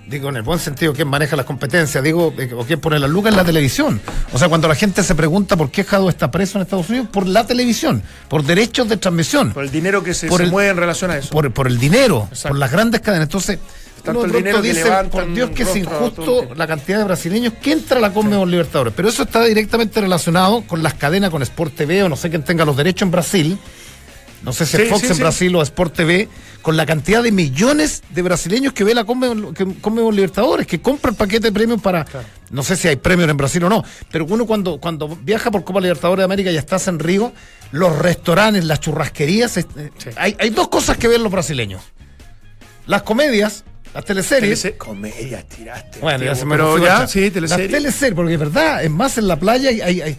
[0.09, 3.09] digo en el buen sentido, quién maneja las competencias, digo, eh, o quién pone la
[3.09, 4.01] luz en la televisión.
[4.33, 7.09] O sea, cuando la gente se pregunta por qué Jado está preso en Estados Unidos,
[7.13, 9.53] por la televisión, por derechos de transmisión.
[9.53, 11.31] Por el dinero que se, mueve en relación a eso.
[11.31, 13.27] Por, por el dinero, por las grandes cadenas.
[13.27, 13.59] Entonces,
[14.03, 17.73] tanto el dinero que dice, por Dios que es injusto la cantidad de brasileños que
[17.73, 18.95] entra a la Conmebol Libertadores.
[18.97, 22.45] Pero eso está directamente relacionado con las cadenas, con Sport TV o no sé quién
[22.45, 23.59] tenga los derechos en Brasil.
[24.43, 26.29] No sé si es Fox en Brasil o Sport TV,
[26.63, 31.17] con la cantidad de millones de brasileños que ve la Conmebol, Libertadores, que compra el
[31.17, 32.05] paquete de premios para.
[32.51, 35.65] No sé si hay premios en Brasil o no, pero uno cuando, cuando viaja por
[35.65, 37.33] Copa Libertadores de América y estás en Río,
[37.73, 39.67] los restaurantes, las churrasquerías, eh,
[40.17, 41.83] hay, hay dos cosas que ven los brasileños.
[42.87, 44.75] Las comedias, las teleseries.
[44.79, 46.01] Comedias tiraste.
[46.01, 47.51] Bueno, ya se me Pero ya, sí, teleseries.
[47.51, 50.19] Las teleseries, porque es verdad, es más en la playa hay, hay,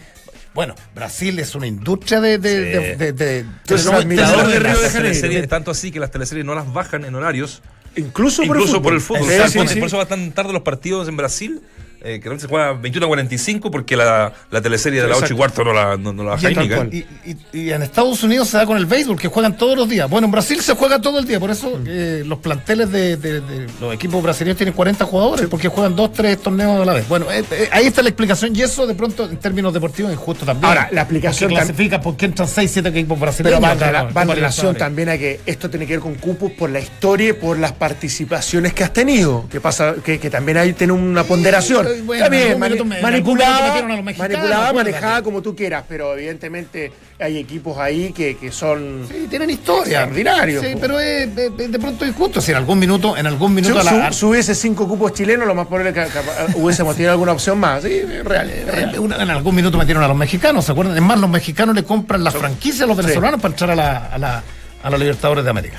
[0.58, 2.36] bueno, Brasil es una industria de.
[2.36, 3.46] de, de, de,
[3.92, 5.46] admirador de Río de Janeiro.
[5.46, 7.62] Tanto así que las teleseries no las bajan en horarios.
[7.94, 9.20] Incluso por Incluso el Por el fútbol.
[9.20, 11.62] Por eso van tan tarde los partidos en Brasil
[12.00, 15.36] eh, que se juega 21 a 45 porque la, la teleserie de la 8 y
[15.36, 18.76] cuarto no la, no, la baja y, y, y, en Estados Unidos se da con
[18.76, 20.08] el béisbol, que juegan todos los días.
[20.08, 23.66] Bueno, en Brasil se juega todo el día, por eso eh, los planteles de, de,
[23.80, 27.08] los equipos brasileños tienen 40 jugadores, porque juegan dos, tres torneos a la vez.
[27.08, 30.18] Bueno, eh, eh, ahí está la explicación y eso de pronto en términos deportivos es
[30.18, 30.66] justo también.
[30.66, 33.60] Ahora, la aplicación clasifica porque entran 6, 7 equipos brasileños.
[33.60, 36.80] Pero va, en relación también a que esto tiene que ver con cupos por la
[36.80, 40.92] historia y por las participaciones que has tenido, que pasa que, que también hay tiene
[40.92, 41.87] una ponderación.
[42.18, 49.06] También, manipulada, manipulada, manejada como tú quieras, pero evidentemente hay equipos ahí que, que son
[49.08, 50.64] sí, tienen historia extraordinarios.
[50.64, 52.40] Sí, pero es, de pronto injusto.
[52.40, 55.90] Si en algún minuto, en algún minuto si, subiese cinco cupos chilenos, lo más probable
[55.90, 57.82] es que, hubiésemos tenido alguna opción más.
[57.82, 60.96] Sí, real, en algún minuto metieron a los mexicanos, ¿se acuerdan?
[60.96, 63.96] Es más, los mexicanos le compran la franquicia a los venezolanos para entrar a la,
[64.06, 64.42] a la
[64.82, 65.78] a la Libertadores de América.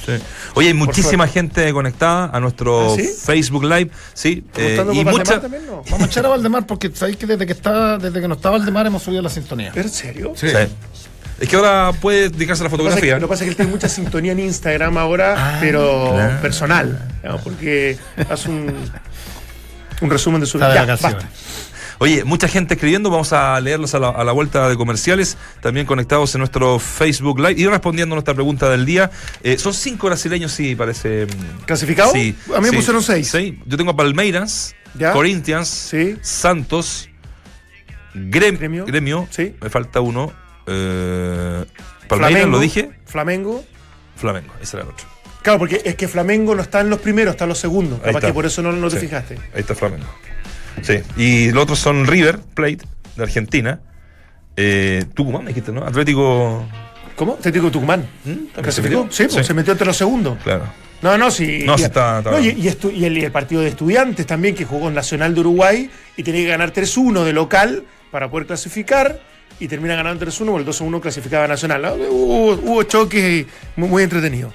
[0.55, 4.43] Oye, hay muchísima gente conectada a nuestro ¿Ah, Facebook Live, sí.
[4.57, 5.39] Eh, y mucha...
[5.39, 8.49] Vamos a echar a Valdemar porque sabéis que desde que está, desde que no está
[8.49, 9.71] Valdemar hemos subido la sintonía.
[9.75, 10.33] ¿En serio?
[10.35, 10.47] Sí.
[11.39, 13.15] Es que ahora puede dedicarse a la fotografía.
[13.15, 16.99] Lo que pasa es que él tiene mucha sintonía en Instagram ahora, ah, pero personal,
[17.43, 17.97] porque
[18.29, 18.73] hace un,
[20.01, 20.97] un resumen de su vida.
[22.01, 26.39] Oye, mucha gente escribiendo, vamos a leerlos a la, vuelta de comerciales, también conectados en
[26.39, 29.11] nuestro Facebook Live y respondiendo a nuestra pregunta del día.
[29.43, 31.25] Eh, son cinco brasileños, sí, parece.
[31.25, 32.13] Mm, ¿Clasificados?
[32.13, 32.35] Sí.
[32.55, 33.29] A mí me pusieron seis.
[33.29, 33.59] Sí.
[33.65, 34.75] Yo tengo a Palmeiras,
[35.11, 37.09] Corinthians, Santos,
[38.13, 39.55] Gremio, Gremio, sí.
[39.61, 40.31] me falta uno.
[40.67, 41.65] Eh,
[42.07, 42.91] Palmeiras, ¿lo dije?
[43.05, 43.65] Flamengo.
[44.15, 45.05] Flamengo, ese era el otro.
[45.41, 47.99] Claro, porque es que Flamengo no está en los primeros, está en los segundos.
[47.99, 49.35] Capaz que por eso no, no te fijaste.
[49.53, 50.05] Ahí está Flamengo.
[50.81, 50.99] Sí.
[51.17, 52.79] Y los otros son River Plate,
[53.15, 53.79] de Argentina.
[54.55, 55.83] Eh, Tucumán, me dijiste, ¿no?
[55.83, 56.65] Atlético.
[57.15, 57.33] ¿Cómo?
[57.33, 58.07] Atlético Tucumán.
[58.25, 58.69] ¿Mm?
[58.69, 59.07] ¿Se metió?
[59.09, 60.37] Sí, pues, se metió entre los segundos.
[60.43, 60.63] Claro.
[61.01, 61.63] No, no, sí.
[61.65, 65.89] No, y, está, y, el, partido de estudiantes también, que jugó en Nacional de Uruguay
[66.17, 69.21] y tenía que ganar 3-1 de local para poder clasificar.
[69.61, 71.85] y termina ganando 3-1, el 2-1 clasificaba Nacional.
[72.09, 74.53] Hubo, hubo choques muy, muy entretenidos.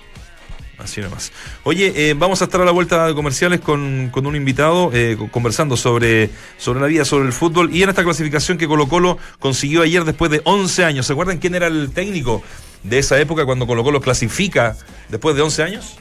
[0.78, 1.32] Así nomás.
[1.62, 5.76] Oye, eh, vamos a estar a la vuelta de comerciales con, un invitado eh, conversando
[5.76, 9.82] sobre, sobre la vida, sobre el fútbol y en esta clasificación que Colo Colo consiguió
[9.82, 11.06] ayer después de 11 años.
[11.06, 12.42] ¿Se acuerdan quién era el técnico
[12.82, 14.76] de esa época cuando Colo Colo clasifica
[15.08, 15.96] después de 11 años?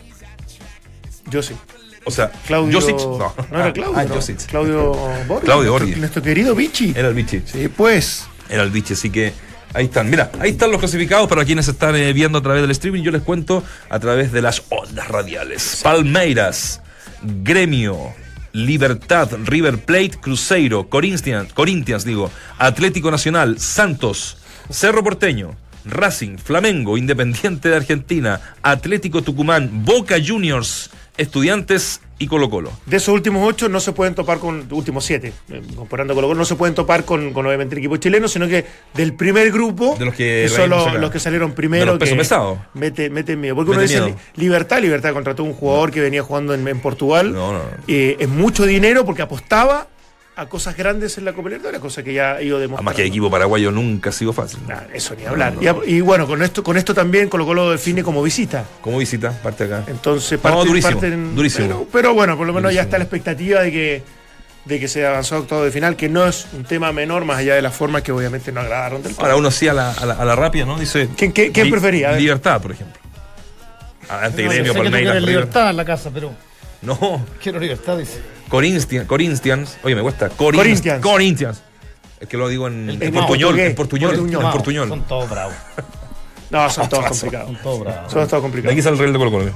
[1.29, 1.53] Yo sí.
[2.05, 2.79] O sea, Claudio.
[2.79, 3.97] No, no era Claudio.
[3.97, 4.05] Ah,
[4.49, 4.91] Claudio
[5.27, 5.45] Borghi.
[5.45, 5.95] Claudio Borghi.
[5.95, 6.93] Nuestro, querido Vichy.
[6.95, 7.41] Era el Vichy.
[7.45, 8.27] Sí, pues.
[8.49, 9.33] Era el Vichy, así que
[9.73, 12.71] Ahí están, mira, ahí están los clasificados para quienes están eh, viendo a través del
[12.71, 13.01] streaming.
[13.01, 15.79] Yo les cuento a través de las ondas radiales.
[15.83, 16.81] Palmeiras,
[17.23, 18.13] Gremio,
[18.51, 24.37] Libertad, River Plate, Cruzeiro, Corinthians, Corinthians digo, Atlético Nacional, Santos,
[24.69, 25.55] Cerro Porteño,
[25.85, 32.71] Racing, Flamengo, Independiente de Argentina, Atlético Tucumán, Boca Juniors, Estudiantes y Colo Colo.
[32.85, 36.39] De esos últimos ocho no se pueden topar con, últimos siete, eh, comparando Colo Colo,
[36.39, 39.95] no se pueden topar con, con obviamente el equipo chileno, sino que del primer grupo,
[39.97, 41.97] de los que, son los, que salieron primero.
[41.97, 43.55] De los Mete, mete miedo.
[43.55, 47.33] Porque uno dice Libertad, Libertad contrató un jugador que venía jugando en, Portugal.
[47.33, 49.87] No, no, eh, es mucho dinero porque apostaba
[50.35, 52.89] a cosas grandes en la Copa Libertadores, cosa que ya ha ido demostrando.
[52.89, 54.59] Además que el equipo paraguayo nunca ha sido fácil.
[54.93, 55.55] eso ni hablar.
[55.85, 58.65] y, bueno, con esto, con esto también Colo Colo define como visita.
[58.81, 59.83] Como visita, parte acá.
[59.87, 61.01] Entonces, parte, durísimo,
[61.35, 61.87] durísimo.
[61.91, 64.03] Pero, bueno, por lo menos ya está la expectativa de que
[64.65, 67.39] de que se avanzó a octavo de final, que no es un tema menor, más
[67.39, 70.23] allá de las formas que obviamente no agradaron del Ahora uno sí a la, a
[70.23, 70.79] la, rápida, ¿no?
[70.79, 71.09] Dice.
[71.17, 72.13] ¿Quién, prefería?
[72.13, 73.01] Libertad, por ejemplo.
[74.07, 75.21] Ante Gremio, Palmeiras.
[75.21, 76.33] libertad en la casa, pero.
[76.81, 77.25] No.
[77.41, 78.21] Quiero libertad, dice.
[78.49, 80.29] Corinthians, Corinthians, oye, me cuesta.
[80.29, 81.01] Corinthians.
[81.01, 81.61] Corinthians.
[82.19, 84.87] Es que lo digo en, en, en portuñol, en portuñol, en portuñol.
[84.89, 85.55] Son todos bravos.
[86.49, 87.47] no, son todos complicados.
[87.47, 88.11] Son todos bravos.
[88.13, 88.69] Son todos complicados.
[88.69, 89.51] De aquí sale el Real de Colo Colo.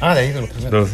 [0.00, 0.90] Ah, de ahí de los primeros.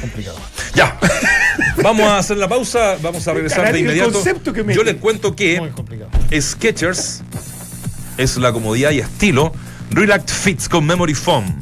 [0.00, 0.38] complicado.
[0.74, 0.98] Ya.
[1.82, 4.22] Vamos a hacer la pausa, vamos a regresar de inmediato.
[4.72, 5.70] Yo les cuento que
[6.40, 7.22] Sketchers
[8.16, 9.52] es la comodidad y estilo
[9.90, 11.54] Relax Fits con Memory Foam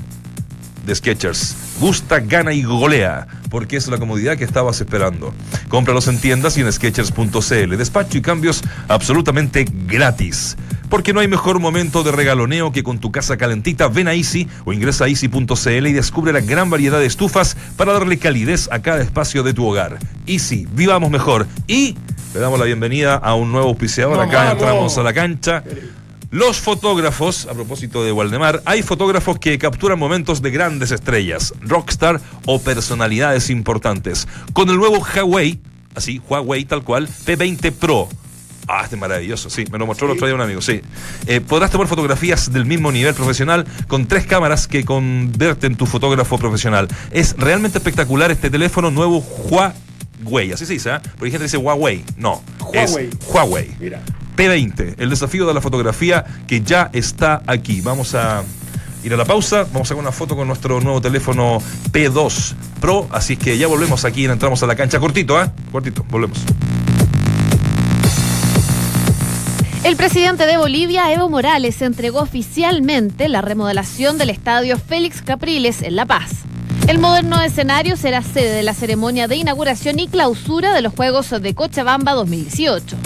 [0.88, 1.54] de Sketchers.
[1.78, 5.32] Gusta, gana y golea, porque es la comodidad que estabas esperando.
[5.68, 7.76] Cómpralos en tiendas y en Sketchers.cl.
[7.76, 10.56] Despacho y cambios absolutamente gratis.
[10.88, 13.88] Porque no hay mejor momento de regaloneo que con tu casa calentita.
[13.88, 17.92] Ven a Easy o ingresa a easy.cl y descubre la gran variedad de estufas para
[17.92, 19.98] darle calidez a cada espacio de tu hogar.
[20.26, 21.46] Easy, vivamos mejor.
[21.66, 21.94] Y
[22.34, 24.18] le damos la bienvenida a un nuevo auspiciador.
[24.20, 25.62] Acá entramos a la cancha.
[26.30, 32.20] Los fotógrafos, a propósito de Waldemar, hay fotógrafos que capturan momentos de grandes estrellas, rockstar
[32.44, 34.28] o personalidades importantes.
[34.52, 35.58] Con el nuevo Huawei,
[35.94, 38.10] así, Huawei tal cual, P20 Pro.
[38.66, 40.82] Ah, este es maravilloso, sí, me lo mostró el otro día un amigo, sí.
[41.26, 46.36] Eh, podrás tomar fotografías del mismo nivel profesional con tres cámaras que convierten tu fotógrafo
[46.36, 46.88] profesional.
[47.10, 50.98] Es realmente espectacular este teléfono nuevo Huawei, así se dice, ¿eh?
[51.00, 53.08] Porque hay gente que dice Huawei, no, Huawei.
[53.08, 53.74] es Huawei.
[53.80, 54.02] Mira.
[54.38, 57.80] P20, el desafío de la fotografía que ya está aquí.
[57.80, 58.44] Vamos a
[59.02, 63.08] ir a la pausa, vamos a sacar una foto con nuestro nuevo teléfono P2 Pro,
[63.10, 65.00] así que ya volvemos aquí entramos a la cancha.
[65.00, 65.50] Cortito, ¿eh?
[65.72, 66.38] Cortito, volvemos.
[69.82, 75.96] El presidente de Bolivia, Evo Morales, entregó oficialmente la remodelación del estadio Félix Capriles en
[75.96, 76.30] La Paz.
[76.86, 81.30] El moderno escenario será sede de la ceremonia de inauguración y clausura de los Juegos
[81.30, 82.96] de Cochabamba 2018.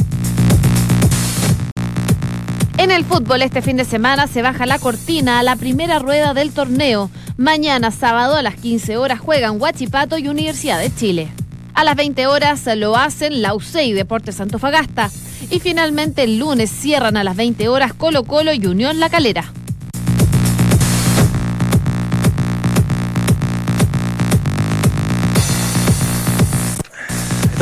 [2.78, 6.34] En el fútbol este fin de semana se baja la cortina a la primera rueda
[6.34, 7.10] del torneo.
[7.36, 11.28] Mañana sábado a las 15 horas juegan Huachipato y Universidad de Chile.
[11.74, 15.10] A las 20 horas lo hacen la UCE Deportes Antofagasta.
[15.50, 19.52] Y finalmente el lunes cierran a las 20 horas Colo Colo y Unión La Calera.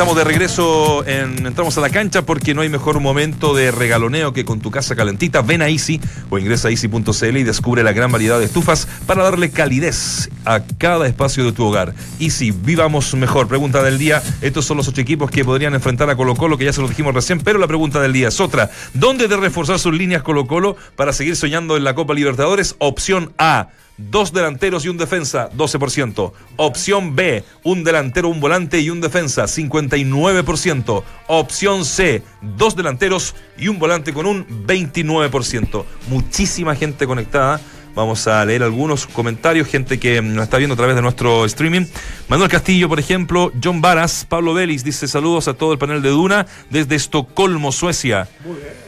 [0.01, 4.33] Estamos de regreso, en, entramos a la cancha porque no hay mejor momento de regaloneo
[4.33, 5.43] que con tu casa calentita.
[5.43, 9.21] Ven a Easy o ingresa a easy.cl y descubre la gran variedad de estufas para
[9.21, 11.93] darle calidez a cada espacio de tu hogar.
[12.19, 13.47] Easy, vivamos mejor.
[13.47, 16.65] Pregunta del día, estos son los ocho equipos que podrían enfrentar a Colo Colo, que
[16.65, 18.71] ya se lo dijimos recién, pero la pregunta del día es otra.
[18.95, 22.75] ¿Dónde de reforzar sus líneas Colo Colo para seguir soñando en la Copa Libertadores?
[22.79, 26.31] Opción A dos delanteros y un defensa, 12%.
[26.57, 31.03] Opción B, un delantero, un volante y un defensa, 59%.
[31.27, 35.85] Opción C, dos delanteros y un volante con un 29%.
[36.09, 37.61] Muchísima gente conectada.
[37.93, 41.85] Vamos a leer algunos comentarios, gente que nos está viendo a través de nuestro streaming.
[42.29, 46.09] Manuel Castillo, por ejemplo, John Varas, Pablo Vélez dice saludos a todo el panel de
[46.09, 48.29] Duna desde Estocolmo, Suecia.
[48.45, 48.80] Muy bien.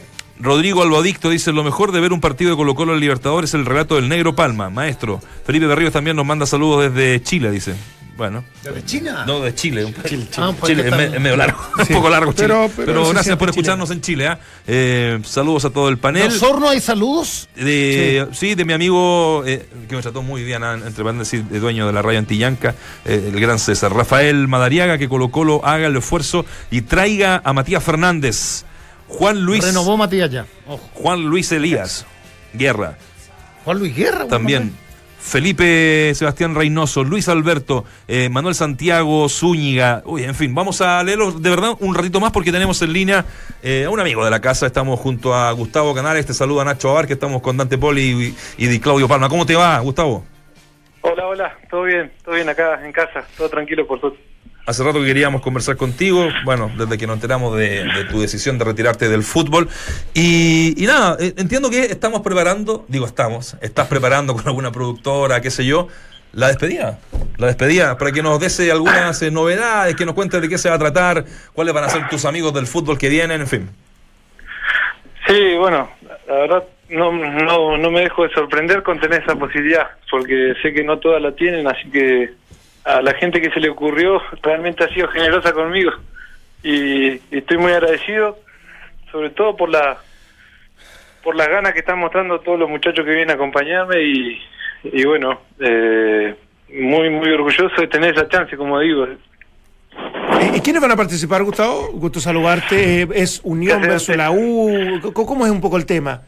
[0.44, 3.54] Rodrigo Albadicto dice, lo mejor de ver un partido de Colo Colo en Libertadores es
[3.54, 5.18] el relato del Negro Palma, maestro.
[5.46, 7.74] Felipe Berríos también nos manda saludos desde Chile, dice.
[8.14, 8.44] Bueno.
[8.62, 9.24] ¿De China?
[9.26, 9.92] No, de Chile.
[10.06, 10.84] Chile, ah, Chile.
[10.86, 11.58] es, medio largo.
[11.78, 12.54] un poco largo, Chile.
[12.76, 14.28] Pero, gracias por escucharnos en Chile.
[14.28, 14.38] ¿ah?
[14.66, 15.18] ¿eh?
[15.24, 16.28] saludos a todo el panel.
[16.28, 17.48] ¿De Osorno hay saludos?
[17.56, 18.54] De, sí.
[18.54, 20.74] de mi amigo eh, que me trató muy bien, ¿ah?
[20.74, 22.74] entre paréntesis, dueño de la radio Antillanca,
[23.06, 23.94] eh, el gran César.
[23.94, 28.66] Rafael Madariaga, que Colo Colo haga el esfuerzo y traiga a Matías Fernández.
[29.18, 29.64] Juan Luis.
[29.64, 30.46] Renovó Matías ya.
[30.94, 32.06] Juan Luis Elías.
[32.52, 32.96] Guerra.
[33.64, 34.26] Juan Luis Guerra.
[34.26, 34.74] También.
[35.24, 40.02] Felipe Sebastián Reynoso, Luis Alberto, eh, Manuel Santiago, Zúñiga.
[40.04, 43.24] Uy, en fin, vamos a leerlo de verdad un ratito más porque tenemos en línea
[43.62, 44.66] eh, a un amigo de la casa.
[44.66, 46.26] Estamos junto a Gustavo Canales.
[46.26, 49.30] Te saluda Nacho Abar, que estamos con Dante Poli y, y, Claudio Palma.
[49.30, 50.24] ¿Cómo te va, Gustavo?
[51.00, 51.58] Hola, hola.
[51.70, 53.24] Todo bien, todo bien acá en casa.
[53.38, 54.14] Todo tranquilo por todo.
[54.66, 58.64] Hace rato que queríamos conversar contigo, bueno, desde que nos enteramos de, tu decisión de
[58.64, 59.68] retirarte del fútbol.
[60.14, 65.50] Y, nada, eh, entiendo que estamos preparando, digo estamos, estás preparando con alguna productora, qué
[65.50, 65.88] sé yo,
[66.32, 66.98] la despedida.
[67.36, 70.70] La despedida, para que nos des algunas eh, novedades, que nos cuentes de qué se
[70.70, 73.70] va a tratar, cuáles van a ser tus amigos del fútbol que vienen, en fin.
[75.26, 75.90] Sí, bueno,
[76.26, 80.72] la verdad no, no, no me dejo de sorprender con tener esa posibilidad, porque sé
[80.72, 82.32] que no todas la tienen, así que
[82.84, 85.92] a la gente que se le ocurrió realmente ha sido generosa conmigo
[86.62, 88.38] y, estoy muy agradecido
[89.10, 89.98] sobre todo por la
[91.22, 94.42] por las ganas que están mostrando todos los muchachos que vienen a acompañarme y,
[94.84, 96.34] y bueno eh,
[96.68, 99.06] muy muy orgulloso de tener esa chance como digo
[100.54, 101.92] ¿Y quiénes van a participar, Gustavo?
[101.92, 103.02] Gusto saludarte.
[103.02, 105.00] Eh, ¿Es Unión versus la U?
[105.12, 106.22] ¿Cómo es un poco el tema?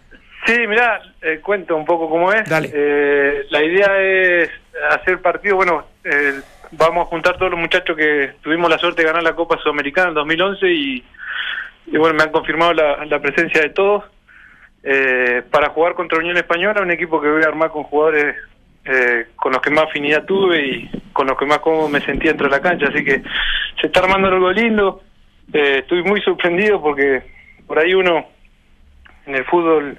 [0.47, 2.49] Sí, mira, eh, cuento un poco cómo es.
[2.49, 3.45] Dale.
[3.51, 4.51] la idea es
[4.91, 6.41] hacer partido, bueno, eh,
[6.73, 10.09] vamos a juntar todos los muchachos que tuvimos la suerte de ganar la Copa Sudamericana
[10.09, 11.05] en 2011 y,
[11.87, 14.05] y bueno, me han confirmado la, presencia de todos
[14.83, 18.37] eh, para jugar contra Unión Española, un equipo que voy a armar con jugadores
[18.85, 22.31] eh, con los que más afinidad tuve y con los que más cómodo me sentía
[22.31, 23.23] dentro de la cancha, así que
[23.81, 25.03] se está armando algo lindo,
[25.53, 27.23] estoy muy sorprendido porque
[27.67, 28.27] por ahí uno
[29.27, 29.99] en el fútbol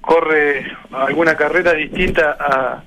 [0.00, 2.82] corre alguna carrera distinta a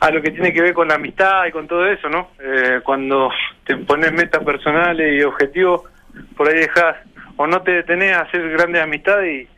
[0.00, 2.30] a lo que tiene que ver con la amistad y con todo eso, ¿no?
[2.40, 3.30] Eh, cuando
[3.64, 5.82] te pones metas personales y objetivos,
[6.36, 6.96] por ahí dejas
[7.36, 9.48] o no te detenés a hacer grandes amistades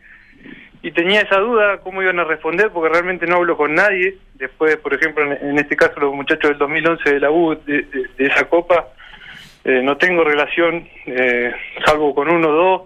[0.83, 4.17] y, y tenía esa duda cómo iban a responder porque realmente no hablo con nadie.
[4.35, 7.87] Después, por ejemplo, en, este caso los muchachos del 2011 de la U, de,
[8.19, 8.89] esa copa,
[9.65, 11.53] eh, no tengo relación, eh,
[11.85, 12.83] salvo con uno o dos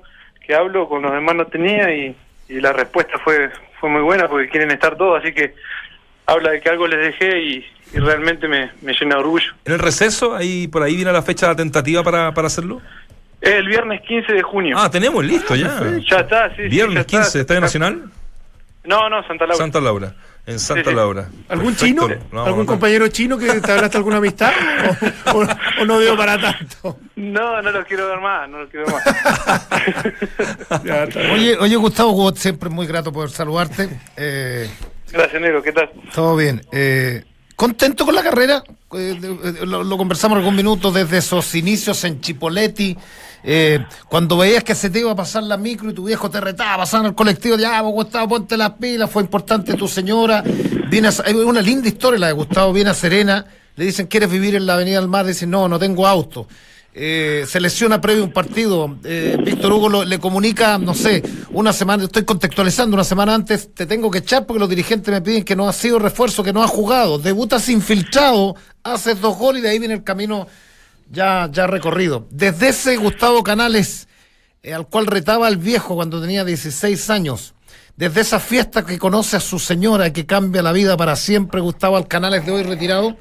[0.46, 2.16] que hablo, con los demás no tenía y,
[2.56, 3.50] y la respuesta fue
[3.82, 5.56] fue muy buena porque quieren estar todos, así que
[6.26, 9.52] habla de que algo les dejé y, realmente me, llena de orgullo.
[9.64, 10.36] ¿En el receso?
[10.36, 12.80] ahí ¿Por ahí viene la fecha tentativa para, para hacerlo?
[13.40, 14.76] El viernes 15 de junio.
[14.78, 15.82] Ah, tenemos listo ya.
[16.08, 16.62] ya está, sí.
[16.62, 18.04] Viernes 15, ¿Estadio Nacional?
[18.84, 19.56] No, no, Santa Laura.
[19.56, 20.14] Santa Laura.
[20.44, 21.28] En Santa Laura.
[21.48, 22.08] ¿Algún chino?
[22.32, 24.52] ¿Algún compañero chino que te hablaste alguna amistad?
[25.32, 26.98] ¿O, no veo para tanto?
[27.14, 29.68] No, no lo quiero ver más, no lo quiero ver más.
[31.32, 34.00] oye, oye, Gustavo, siempre muy grato poder saludarte.
[34.16, 34.68] Eh,
[35.12, 35.62] Gracias, Negro.
[35.62, 35.90] ¿Qué tal?
[36.14, 36.62] Todo bien.
[36.72, 37.22] Eh,
[37.54, 38.64] ¿Contento con la carrera?
[38.94, 42.96] Eh, eh, lo, conversamos algún minuto desde esos inicios en Chipoletti.
[44.08, 46.78] Cuando veías que se te iba a pasar la micro y tu viejo te retaba,
[46.78, 50.42] pasando el colectivo, ya, Gustavo, ponte las pilas, fue importante tu señora.
[50.88, 51.08] Viene
[51.44, 53.44] una linda historia la de Gustavo, viene a Serena,
[53.76, 55.26] le dicen, ¿quieres vivir en la Avenida del Mar?
[55.26, 56.46] Dice, no, no tengo auto
[56.94, 62.04] eh, se lesiona previo un partido, eh, Víctor Hugo le comunica, no sé, una semana,
[62.04, 65.56] estoy contextualizando, una semana antes te tengo que echar porque los dirigentes me piden que
[65.56, 69.70] no ha sido refuerzo, que no ha jugado, debutas infiltrado, haces dos goles y de
[69.70, 70.46] ahí viene el camino
[71.12, 72.26] ya, ya recorrido.
[72.30, 74.08] Desde ese Gustavo Canales,
[74.62, 77.54] eh, al cual retaba el viejo cuando tenía 16 años,
[77.96, 81.60] desde esa fiesta que conoce a su señora y que cambia la vida para siempre,
[81.60, 83.16] Gustavo al Canales de hoy retirado.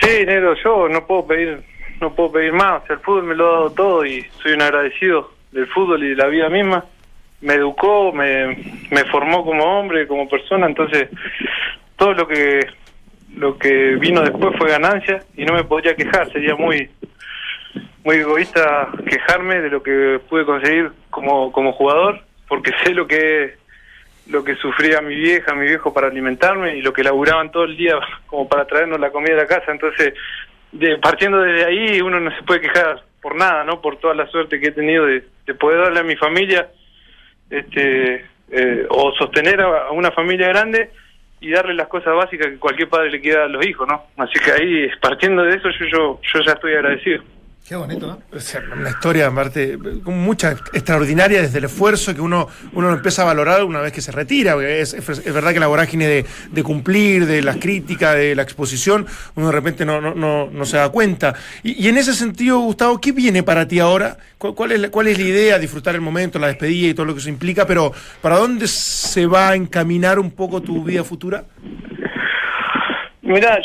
[0.00, 1.64] Sí, Nero, yo no puedo pedir
[2.00, 2.82] no puedo pedir más.
[2.90, 6.16] el fútbol me lo ha dado todo y soy un agradecido del fútbol y de
[6.16, 6.84] la vida misma.
[7.40, 8.56] Me educó, me,
[8.90, 11.08] me formó como hombre, como persona, entonces
[11.96, 12.60] todo lo que
[13.36, 16.90] lo que vino después fue ganancia y no me podría quejar, sería muy
[18.04, 23.54] muy egoísta quejarme de lo que pude conseguir como como jugador, porque sé lo que
[24.28, 27.76] lo que sufría mi vieja, mi viejo para alimentarme y lo que laburaban todo el
[27.76, 27.94] día
[28.26, 29.70] como para traernos la comida a la casa.
[29.70, 30.14] Entonces,
[30.72, 33.80] de, partiendo desde ahí, uno no se puede quejar por nada, ¿no?
[33.80, 35.22] Por toda la suerte que he tenido de,
[35.54, 36.68] poder darle a mi familia
[37.50, 40.90] este eh, o sostener a, una familia grande
[41.40, 44.02] y darle las cosas básicas que cualquier padre le quiera a los hijos, ¿no?
[44.16, 47.22] Así que ahí, partiendo de eso, yo, yo, yo ya estoy agradecido.
[47.68, 48.22] Qué bonito, ¿no?
[48.76, 53.64] una historia, aparte, con mucha extraordinaria desde el esfuerzo que uno, uno empieza a valorar
[53.64, 54.54] una vez que se retira.
[54.64, 59.04] Es, es, verdad que la vorágine de, de, cumplir, de las críticas, de la exposición,
[59.34, 61.34] uno de repente no, no, no, no se da cuenta.
[61.64, 64.16] Y, y, en ese sentido, Gustavo, ¿qué viene para ti ahora?
[64.38, 65.58] ¿Cuál, es, ¿Cuál es la idea?
[65.58, 67.92] Disfrutar el momento, la despedida y todo lo que eso implica, pero
[68.22, 71.44] ¿para dónde se va a encaminar un poco tu vida futura?
[73.22, 73.58] Mira,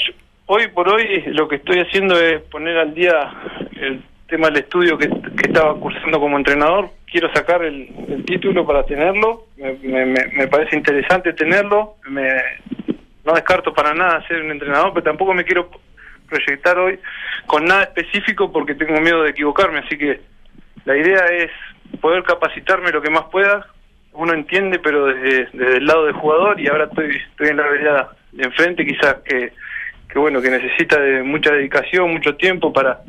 [0.54, 3.32] hoy por hoy lo que estoy haciendo es poner al día
[3.80, 5.10] el tema del estudio que,
[5.46, 6.90] estaba cursando como entrenador.
[7.10, 7.88] Quiero sacar el,
[8.26, 9.46] título para tenerlo.
[9.58, 11.96] Me, parece interesante tenerlo.
[12.06, 15.70] no descarto para nada ser un entrenador, pero tampoco me quiero
[16.28, 17.00] proyectar hoy
[17.48, 19.80] con nada específico porque tengo miedo de equivocarme.
[19.80, 20.20] Así que
[20.84, 21.50] la idea es
[22.02, 23.68] poder capacitarme lo que más pueda.
[24.14, 27.64] Uno entiende, pero desde, desde el lado del jugador y ahora estoy, estoy en la
[27.64, 29.54] realidad de enfrente, quizás que
[30.12, 33.02] que bueno, que necesita de mucha dedicación, mucho tiempo para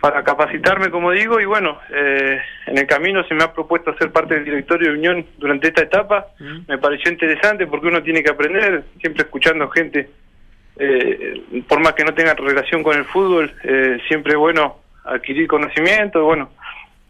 [0.00, 4.12] para capacitarme, como digo, y bueno, eh, en el camino se me ha propuesto ser
[4.12, 6.26] parte del directorio de Unión durante esta etapa.
[6.38, 6.58] Mm.
[6.68, 10.08] Me pareció interesante porque uno tiene que aprender, siempre escuchando gente,
[10.78, 15.48] eh, por más que no tenga relación con el fútbol, eh, siempre es bueno adquirir
[15.48, 16.50] conocimiento, bueno,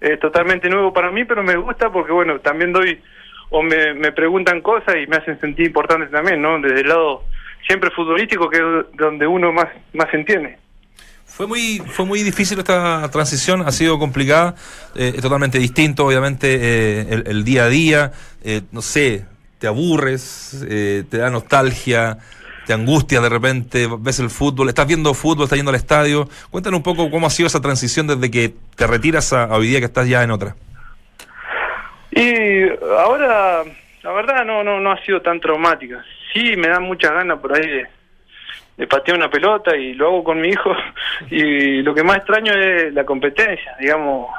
[0.00, 2.98] es totalmente nuevo para mí, pero me gusta porque bueno, también doy,
[3.50, 6.58] o me, me preguntan cosas y me hacen sentir importante también, ¿no?
[6.60, 7.24] Desde el lado
[7.68, 10.58] siempre futbolístico, que es donde uno más, más entiende.
[11.26, 14.54] Fue muy, fue muy difícil esta transición, ha sido complicada,
[14.96, 18.12] eh, es totalmente distinto, obviamente, eh, el, día a día,
[18.42, 19.26] eh, no sé,
[19.58, 22.18] te aburres, te da nostalgia,
[22.66, 26.28] te angustia de repente, ves el fútbol, estás viendo fútbol, estás yendo al estadio.
[26.50, 29.80] Cuéntanos un poco cómo ha sido esa transición desde que te retiras a, hoy día
[29.80, 30.54] que estás ya en otra.
[32.12, 33.64] Y ahora,
[34.02, 36.04] la verdad, no, no, no ha sido tan traumática
[36.38, 37.84] sí, me da muchas ganas por ahí
[38.76, 40.74] de, patear una pelota y lo hago con mi hijo.
[41.30, 44.30] Y lo que más extraño es la competencia, digamos.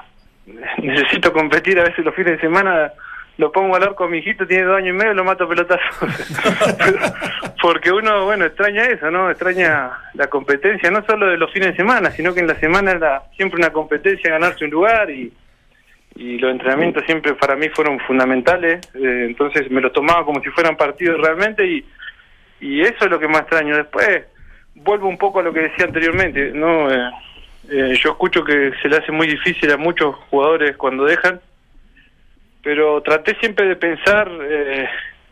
[0.78, 2.92] Necesito competir a veces los fines de semana
[3.38, 5.82] lo pongo a hablar con mi hijito, tiene dos años y medio, lo mato pelotazo.
[7.62, 9.30] Porque uno, bueno, extraña eso, ¿no?
[9.30, 12.92] Extraña la competencia, no solo de los fines de semana, sino que en la semana
[12.92, 15.32] era siempre una competencia, ganarse un lugar y,
[16.20, 20.50] y los entrenamientos siempre para mí fueron fundamentales, eh, entonces me lo tomaba como si
[20.50, 21.86] fueran partidos realmente y,
[22.60, 23.78] y eso es lo que más extraño.
[23.78, 24.26] Después
[24.76, 27.10] vuelvo un poco a lo que decía anteriormente, no eh,
[27.72, 31.40] eh, yo escucho que se le hace muy difícil a muchos jugadores cuando dejan,
[32.62, 34.30] pero traté siempre de pensar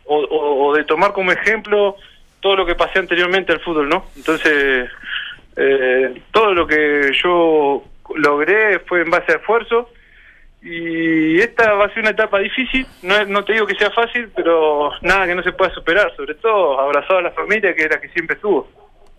[0.06, 1.96] o, de tomar como ejemplo
[2.40, 4.06] todo lo que pasé anteriormente al fútbol, ¿no?
[4.16, 4.88] Entonces,
[6.32, 7.84] todo lo que yo
[8.14, 9.90] logré fue en base a esfuerzo
[10.60, 14.30] y esta va a ser una etapa difícil, no, no te digo que sea fácil,
[14.34, 18.00] pero nada que no se pueda superar, sobre todo abrazado a la familia que era
[18.00, 18.68] que siempre estuvo.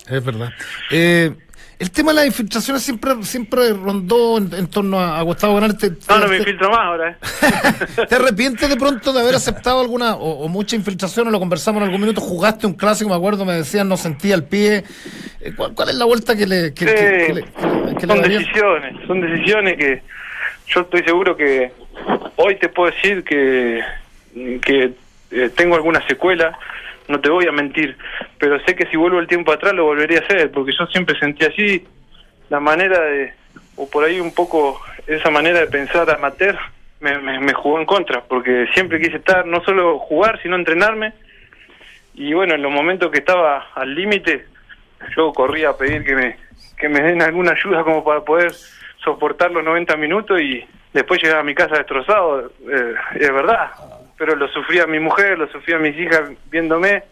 [0.09, 0.49] Es verdad.
[0.91, 1.31] Eh,
[1.79, 5.91] el tema de las infiltraciones siempre siempre rondó en, torno a, Gustavo Ganarte.
[6.09, 7.11] No, no me infiltro más ahora.
[7.11, 8.05] ¿eh?
[8.09, 11.31] ¿Te arrepientes de pronto de haber aceptado alguna o, mucha infiltración?
[11.31, 12.19] Lo conversamos en algún minuto.
[12.19, 14.83] Jugaste un clásico, me acuerdo, me decían, no sentía el pie.
[15.39, 16.73] Eh, ¿Cuál, es la vuelta que le.
[16.73, 17.45] Que,
[18.05, 20.03] son decisiones, son decisiones que
[20.70, 21.72] yo estoy seguro que
[22.36, 23.84] hoy te puedo decir que,
[24.34, 24.91] que
[25.32, 26.57] eh, tengo alguna secuela,
[27.07, 27.97] no te voy a mentir,
[28.38, 31.17] pero sé que si vuelvo el tiempo atrás lo volvería a hacer, porque yo siempre
[31.20, 31.88] sentí así
[32.49, 33.34] la manera de,
[33.76, 36.57] o por ahí un poco esa manera de pensar amateur,
[36.99, 41.13] me, me, me jugó en contra, porque siempre quise estar, no solo jugar, sino entrenarme,
[42.13, 44.45] y bueno, en los momentos que estaba al límite,
[45.15, 46.38] yo corría a pedir que me,
[46.78, 48.51] que me den alguna ayuda como para poder
[49.04, 53.72] soportar los 90 minutos y después llegar a mi casa destrozado, eh, es verdad.
[54.18, 57.04] Pero lo sufría mi mujer, lo sufría mis hijas viéndome.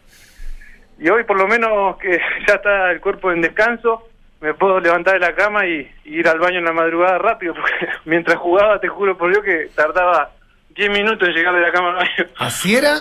[0.99, 4.07] Y hoy por lo menos que ya está el cuerpo en descanso,
[4.41, 7.87] me puedo levantar de la cama y, ir al baño en la madrugada rápido, porque
[8.05, 10.31] mientras jugaba, te juro por Dios que tardaba
[10.75, 12.31] 10 minutos en llegar de la cama al baño.
[12.37, 12.97] ¿Así era?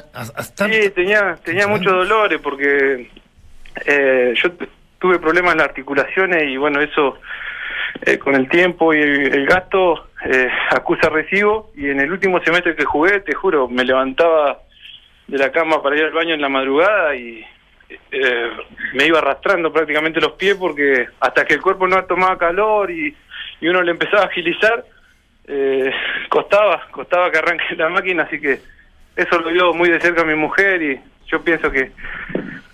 [0.56, 3.10] Sí, tenía, tenía muchos dolores porque
[3.84, 4.50] eh, yo
[4.98, 7.18] tuve problemas en las articulaciones y bueno, eso
[8.02, 11.70] eh, con el tiempo y el, gasto eh, acusa recibo.
[11.76, 14.60] Y en el último semestre que jugué, te juro, me levantaba
[15.26, 17.44] de la cama para ir al baño en la madrugada y
[18.10, 18.50] eh,
[18.94, 23.14] me iba arrastrando prácticamente los pies porque hasta que el cuerpo no tomaba calor y,
[23.60, 24.84] y uno le empezaba a agilizar,
[25.46, 25.92] eh,
[26.28, 28.60] costaba, costaba que arranque la máquina, así que
[29.14, 31.92] eso lo vio muy de cerca mi mujer y yo pienso que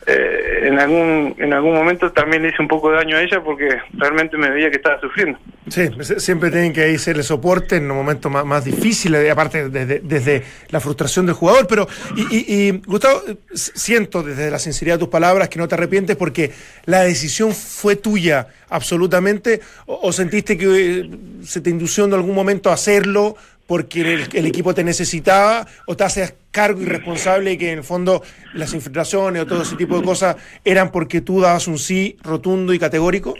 [0.06, 3.40] eh, en algún en algún momento también le hice un poco de daño a ella
[3.42, 5.38] porque realmente me veía que estaba sufriendo.
[5.68, 5.88] Sí,
[6.18, 10.80] siempre tienen que el soporte en un momento más, más difíciles, aparte desde, desde, la
[10.80, 11.66] frustración del jugador.
[11.68, 11.86] Pero,
[12.16, 13.22] y, Gustavo,
[13.54, 16.50] siento desde la sinceridad de tus palabras que no te arrepientes porque
[16.84, 21.10] la decisión fue tuya absolutamente, o, sentiste que eh,
[21.44, 23.36] se te indució en algún momento a hacerlo
[23.66, 28.22] porque el, equipo te necesitaba, o te haces cargo y responsable que en el fondo
[28.54, 32.74] las infiltraciones o todo ese tipo de cosas eran porque tú dabas un sí rotundo
[32.74, 33.34] y categórico?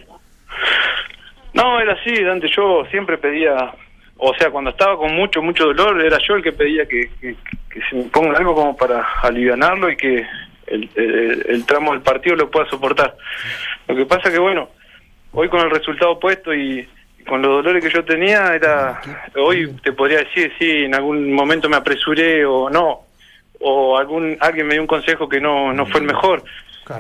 [1.55, 2.49] No, era así, Dante.
[2.49, 3.75] Yo siempre pedía,
[4.17, 7.11] o sea, cuando estaba con mucho, mucho dolor, era yo el que pedía que,
[7.91, 10.27] se me ponga algo como para alivianarlo y que
[10.67, 13.17] el, tramo del partido lo pueda soportar.
[13.87, 14.71] Lo que pasa que, bueno,
[15.33, 16.89] hoy con el resultado puesto y,
[17.27, 19.01] con los dolores que yo tenía, era
[19.37, 23.01] hoy te podría decir si en algún momento me apresuré o no,
[23.61, 26.43] o algún alguien me dio un consejo que no, no fue el mejor.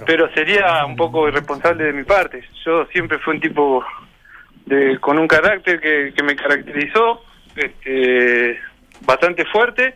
[0.07, 2.43] Pero sería un poco irresponsable de mi parte.
[2.64, 3.85] Yo siempre fui un tipo
[4.64, 7.23] de, con un carácter que, que me caracterizó,
[7.57, 8.59] este,
[9.01, 9.95] bastante fuerte,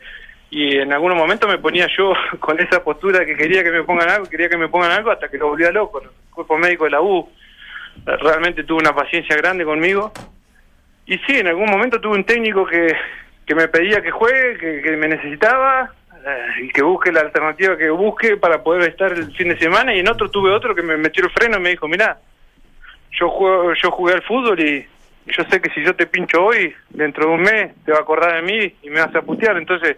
[0.50, 4.10] y en algunos momentos me ponía yo con esa postura que quería que me pongan
[4.10, 6.02] algo, quería que me pongan algo hasta que lo volvía loco.
[6.02, 7.28] El cuerpo médico de la U
[8.04, 10.12] realmente tuvo una paciencia grande conmigo.
[11.06, 12.94] Y sí, en algún momento tuve un técnico que,
[13.46, 15.92] que me pedía que juegue, que, que me necesitaba,
[16.26, 19.94] eh, y que busque la alternativa que busque para poder estar el fin de semana,
[19.94, 22.18] y en otro tuve otro que me metió el freno y me dijo, mira,
[23.12, 24.84] yo juego, yo jugué al fútbol y
[25.26, 28.02] yo sé que si yo te pincho hoy, dentro de un mes te va a
[28.02, 29.96] acordar de mí y me vas a putear, entonces...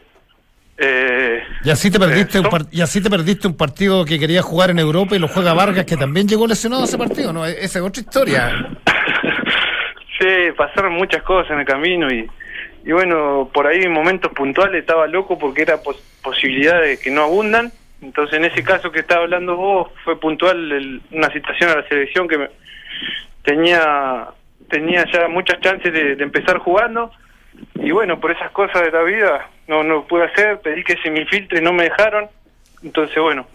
[0.80, 4.44] Eh, y así te perdiste eh, un y así te perdiste un partido que querías
[4.44, 7.44] jugar en Europa y lo juega Vargas que también llegó lesionado a ese partido, ¿no?
[7.44, 8.50] E-, esa es otra historia.
[10.18, 12.30] sí, pasaron muchas cosas en el camino y,
[12.84, 15.80] y bueno, por ahí en momentos puntuales estaba loco porque era
[16.22, 17.72] posibilidades que no abundan.
[18.00, 22.28] Entonces en ese caso que estaba hablando vos fue puntual una situación a la selección
[22.28, 22.48] que me,
[23.42, 24.28] tenía
[24.70, 27.10] tenía ya muchas chances de, empezar jugando
[27.74, 31.10] y bueno, por esas cosas de la vida no no pude hacer, pedí que se
[31.10, 32.26] me infiltre y no me dejaron,
[32.82, 33.46] entonces bueno,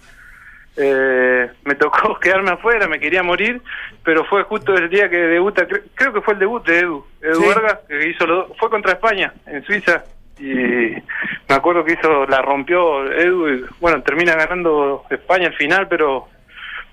[0.77, 3.61] eh, me tocó quedarme afuera, me quería morir,
[4.03, 7.43] pero fue justo el día que debuta, creo, que fue el debut de Edu, Edu
[7.87, 10.03] que hizo lo, fue contra España, en Suiza,
[10.39, 15.87] y me acuerdo que hizo, la rompió Edu, y bueno, termina ganando España al final,
[15.87, 16.29] pero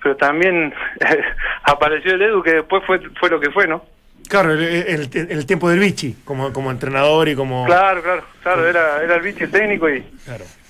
[0.03, 0.73] pero también
[1.63, 3.83] apareció el Edu que después fue fue lo que fue, ¿no?
[4.31, 7.65] Claro, el, el, tiempo del Vichy, como, como entrenador y como...
[7.65, 10.05] Claro, claro, claro, era, era el Vichy el técnico y,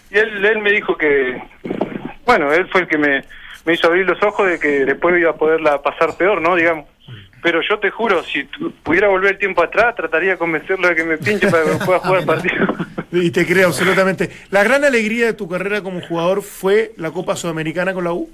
[0.09, 1.39] y él, él me dijo que,
[2.25, 3.23] bueno, él fue el que me,
[3.63, 6.55] me hizo abrir los ojos de que después iba a poderla pasar peor, ¿no?
[6.55, 6.87] Digamos.
[7.43, 8.45] Pero yo te juro, si
[8.81, 11.99] pudiera volver el tiempo atrás, trataría de convencerlo de que me pinche para que pueda
[11.99, 12.65] jugar el partido.
[13.11, 14.31] y te creo, absolutamente.
[14.49, 18.27] ¿La gran alegría de tu carrera como jugador fue la Copa Sudamericana con la U?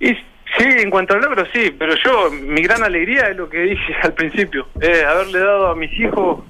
[0.00, 0.16] Y,
[0.58, 3.94] sí, en cuanto al logro, sí, pero yo, mi gran alegría es lo que dije
[4.02, 6.44] al principio, es haberle dado a mis hijos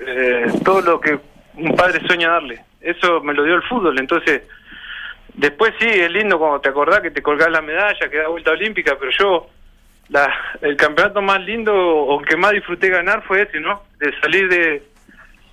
[0.00, 1.18] eh, todo lo que
[1.54, 2.60] un padre sueña darle.
[2.80, 4.42] Eso me lo dio el fútbol, entonces,
[5.34, 8.50] después sí, es lindo cuando te acordás que te colgás la medalla, que da vuelta
[8.50, 9.46] olímpica, pero yo,
[10.08, 13.82] la, el campeonato más lindo o que más disfruté ganar fue ese, ¿no?
[13.98, 14.82] De salir de,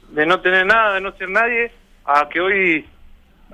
[0.09, 1.71] de no tener nada, de no ser nadie,
[2.05, 2.85] a que hoy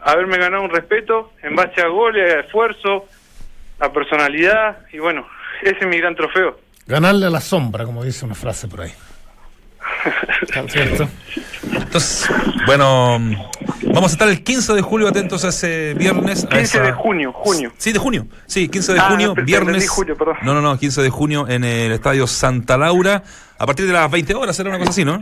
[0.01, 3.05] haberme ganado un respeto en base a goles, a esfuerzo,
[3.79, 5.27] a personalidad y bueno,
[5.61, 6.59] ese es mi gran trofeo.
[6.85, 8.93] Ganarle a la sombra, como dice una frase por ahí.
[10.67, 11.07] ¿Cierto?
[11.71, 12.29] Entonces,
[12.65, 13.19] bueno,
[13.83, 16.45] vamos a estar el 15 de julio atentos a ese viernes.
[16.45, 17.71] 15 de junio, junio.
[17.77, 18.27] Sí, de junio.
[18.45, 19.89] Sí, 15 de ah, junio, viernes.
[20.43, 23.23] no, no, no, 15 de junio en el Estadio Santa Laura.
[23.59, 25.19] A partir de las 20 horas, será una cosa así, ¿no?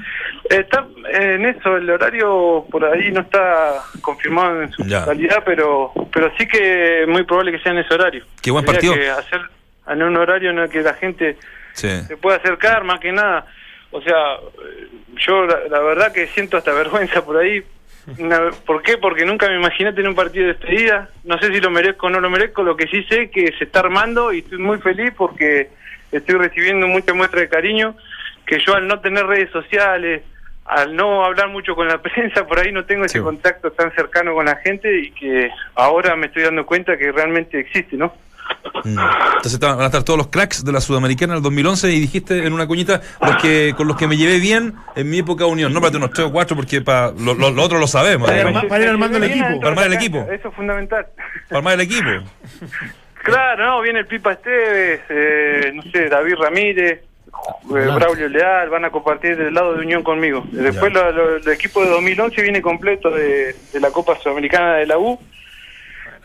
[0.49, 6.31] Está en eso, el horario por ahí no está confirmado en su totalidad, pero pero
[6.37, 8.25] sí que es muy probable que sea en ese horario.
[8.41, 8.93] Qué buen partido.
[8.93, 9.41] Que hacer
[9.87, 11.37] en un horario en el que la gente
[11.73, 13.45] se pueda acercar, más que nada.
[13.91, 14.37] O sea,
[15.25, 17.63] yo la, verdad que siento hasta vergüenza por ahí.
[18.65, 18.97] ¿Por qué?
[18.97, 21.09] Porque nunca me imaginé tener un partido de despedida.
[21.23, 22.61] No sé si lo merezco o no lo merezco.
[22.61, 25.69] Lo que sí sé es que se está armando y estoy muy feliz porque
[26.11, 27.95] estoy recibiendo mucha muestra de cariño.
[28.45, 30.23] Que yo al no tener redes sociales,
[30.65, 34.33] al no hablar mucho con la prensa, por ahí no tengo ese contacto tan cercano
[34.33, 38.13] con la gente y que ahora me estoy dando cuenta que realmente existe, ¿no?
[38.83, 38.99] Mm.
[39.37, 42.53] Entonces van a estar todos los cracks de la Sudamericana del 2011 y dijiste en
[42.53, 45.73] una cuñita los que con los que me llevé bien en mi época de unión.
[45.73, 48.29] No para unos 3 o 4 porque para lo, lo, otro lo sabemos.
[48.29, 49.59] Para, ir armando el equipo.
[49.59, 50.27] Para armar el equipo.
[50.29, 51.07] Eso es fundamental.
[51.49, 52.09] Para armar el equipo.
[53.25, 57.01] Claro, no, viene el Pipa Esteves, eh, no sé, David Ramírez,
[57.47, 60.43] eh, Braulio Leal, van a compartir del lado de Unión conmigo.
[60.51, 65.19] Después el equipo de 2011 viene completo de, la Copa Sudamericana de la U.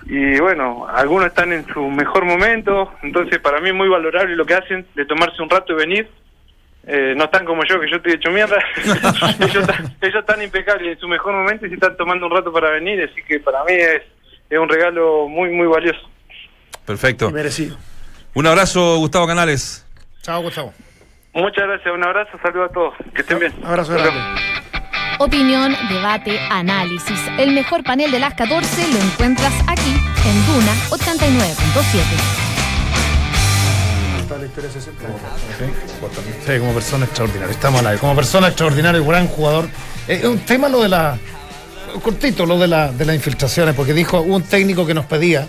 [0.06, 4.44] y bueno, algunos están en su mejor momento, entonces para mí es muy valorable lo
[4.44, 6.08] que hacen de tomarse un rato y venir.
[6.86, 8.56] Eh, no están como yo, que yo estoy hecho mierda.
[9.40, 9.68] ellos,
[10.14, 13.22] están, impecables en su mejor momento y se están tomando un rato para venir, así
[13.22, 14.02] que para mí es,
[14.48, 16.00] es un regalo muy, muy valioso.
[16.86, 17.30] Perfecto.
[17.30, 17.76] merecido.
[18.34, 19.86] Un abrazo, Gustavo Canales.
[20.22, 20.72] Chao, Gustavo.
[21.32, 22.94] Muchas gracias, un abrazo, saludos a todos.
[23.14, 23.52] Que estén bien.
[23.64, 23.94] Abrazo
[25.18, 27.20] Opinión, debate, análisis.
[27.38, 32.50] El mejor panel de las 14 lo encuentras aquí en Duna 89.7.
[36.46, 37.52] Sí, como persona extraordinaria.
[37.52, 39.68] Estamos al Como persona extraordinaria, gran jugador.
[40.08, 41.18] Es un tema lo de la.
[42.02, 45.46] Cortito, lo de, la, de las infiltraciones, porque dijo, un técnico que nos pedía,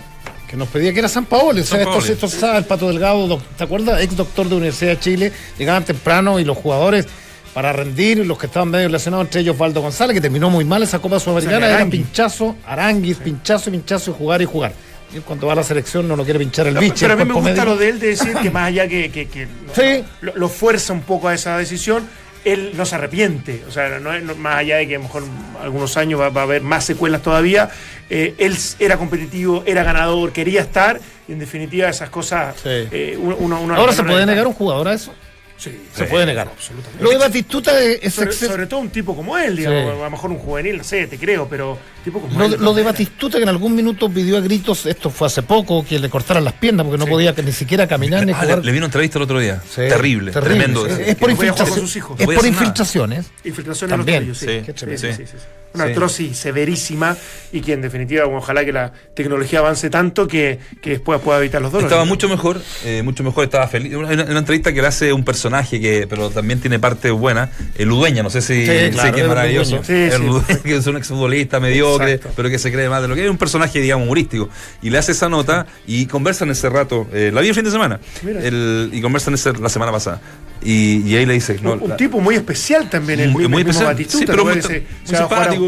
[0.52, 1.62] que nos pedía que era San Paolo.
[1.62, 4.02] O sea, esto, esto el Pato Delgado, ¿te acuerdas?
[4.02, 7.06] Ex doctor de Universidad de Chile, llegaban temprano y los jugadores
[7.54, 10.82] para rendir, los que estaban medio lesionados, entre ellos Valdo González, que terminó muy mal
[10.82, 14.74] esa Copa Sudamericana, era pinchazo, Aranguis, pinchazo, pinchazo y jugar y jugar.
[15.16, 16.96] Y cuando va a la selección no lo quiere pinchar el bicho.
[17.00, 20.04] Pero a mí me gusta lo de él de decir que más allá que, que,
[20.20, 22.06] lo, fuerza un poco a esa decisión,
[22.44, 23.62] él no se arrepiente.
[23.68, 25.24] O sea, no, más allá de que a lo mejor
[25.62, 27.70] algunos años va, a haber más secuelas todavía,
[28.10, 32.56] eh, él era competitivo, era ganador, quería estar, y en definitiva esas cosas...
[32.64, 33.18] Eh,
[33.74, 35.12] Ahora se puede negar un jugador a eso
[35.70, 36.48] se puede negar.
[36.48, 37.02] Absolutamente.
[37.02, 40.38] Lo de Batistuta es sobre, todo un tipo como él, digamos, a lo mejor un
[40.38, 42.56] juvenil, no sé, te creo, pero tipo como lo, él.
[42.58, 45.98] Lo de Batistuta que en algún minuto pidió a gritos, esto fue hace poco, que
[45.98, 48.64] le cortaran las piernas porque no podía ni siquiera caminar ni ah, jugar.
[48.64, 49.62] Le, vino entrevista el otro día.
[49.74, 50.86] Terrible, tremendo.
[50.86, 51.96] Es, por, infiltraciones.
[51.96, 53.26] Es por infiltraciones.
[53.44, 54.34] Infiltraciones También.
[54.34, 54.62] sí.
[54.96, 55.24] sí, sí
[55.74, 57.16] una artrosis severísima
[57.52, 61.60] y que en definitiva, ojalá que la tecnología avance tanto que, que después pueda evitar
[61.60, 61.90] los dolores.
[61.90, 63.94] Estaba mucho mejor, eh, mucho mejor, estaba feliz.
[63.94, 67.90] Una, una, entrevista que le hace un personaje que, pero también tiene parte buena, el
[67.90, 69.80] Udueña, no sé si sé que es maravilloso.
[69.88, 73.24] el Udueña, que es un exfutbolista mediocre, pero que se cree más de lo que
[73.24, 74.48] es un personaje, digamos, humorístico.
[74.82, 77.70] Y le hace esa nota y conversan ese rato, eh, la vi el fin de
[77.70, 80.20] semana, el, y conversan ese, la semana pasada.
[80.64, 81.58] Y, ahí le dice.
[81.64, 84.60] un, tipo muy especial también, el, muy, muy especial, Batistuta, pero muy,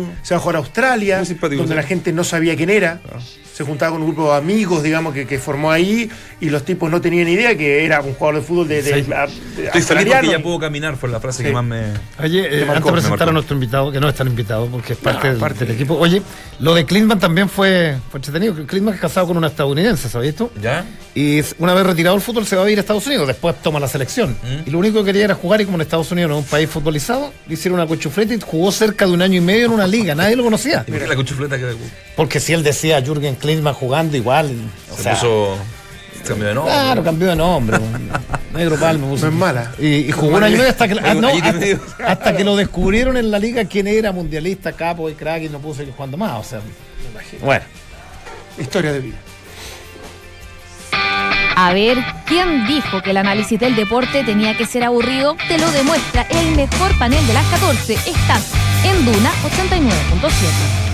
[0.01, 3.01] se, se, va a jugar a Australia, donde la gente no sabía quién era.
[3.13, 3.19] Ah
[3.55, 6.91] se juntaba con un grupo de amigos, digamos, que, que, formó ahí, y los tipos
[6.91, 8.83] no tenían idea que era un jugador de fútbol de.
[8.83, 11.85] de, Estoy feliz porque ya puedo caminar, fue la frase que más me.
[12.21, 14.99] Oye, eh, antes de presentar a nuestro invitado, que no es tan invitado, porque es
[14.99, 15.95] parte, del, equipo.
[15.95, 16.21] Oye,
[16.59, 18.55] lo de Klinsmann también fue, fue entretenido.
[18.67, 20.51] Klinsmann es casado con una estadounidense, ¿sabes esto?
[20.61, 20.85] ¿Ya?
[21.15, 23.79] Y una vez retirado el fútbol se va a ir a Estados Unidos, después toma
[23.79, 24.33] la selección.
[24.43, 24.67] ¿Mm?
[24.69, 26.51] Y lo único que quería era jugar, y como en Estados Unidos no es un
[26.51, 29.73] país futbolizado, le hicieron una cuchufleta y jugó cerca de un año y medio en
[29.73, 30.85] una liga, nadie lo conocía.
[30.89, 31.77] ¿Y por qué la cuchufleta que
[32.17, 34.51] Porque si él decía Jürgen Klinsmann jugando igual.
[34.91, 35.59] O se puso.
[36.27, 36.73] Cambió de nombre.
[36.73, 37.79] Claro, cambió de nombre.
[38.55, 39.27] Negro Palma puso.
[39.27, 39.73] No es mala.
[39.79, 41.29] Y, jugó un año y medio hasta que, ah, no,
[42.07, 45.59] hasta, que lo descubrieron en la liga quién era mundialista, capo y crack y no
[45.59, 46.41] puso seguir jugando más.
[46.41, 47.45] O sea, me imagino.
[47.45, 47.65] Bueno.
[48.59, 49.17] Historia de vida.
[51.57, 55.37] A ver, ¿quién dijo que el análisis del deporte tenía que ser aburrido?
[55.49, 57.95] Te lo demuestra el mejor panel de las 14.
[57.95, 58.51] Estás
[58.85, 60.85] en Duna 89.7.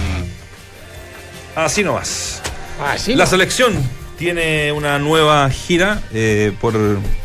[1.54, 2.39] Así nomás.
[2.82, 3.74] Ah, la selección
[4.18, 6.74] tiene una nueva gira eh, por,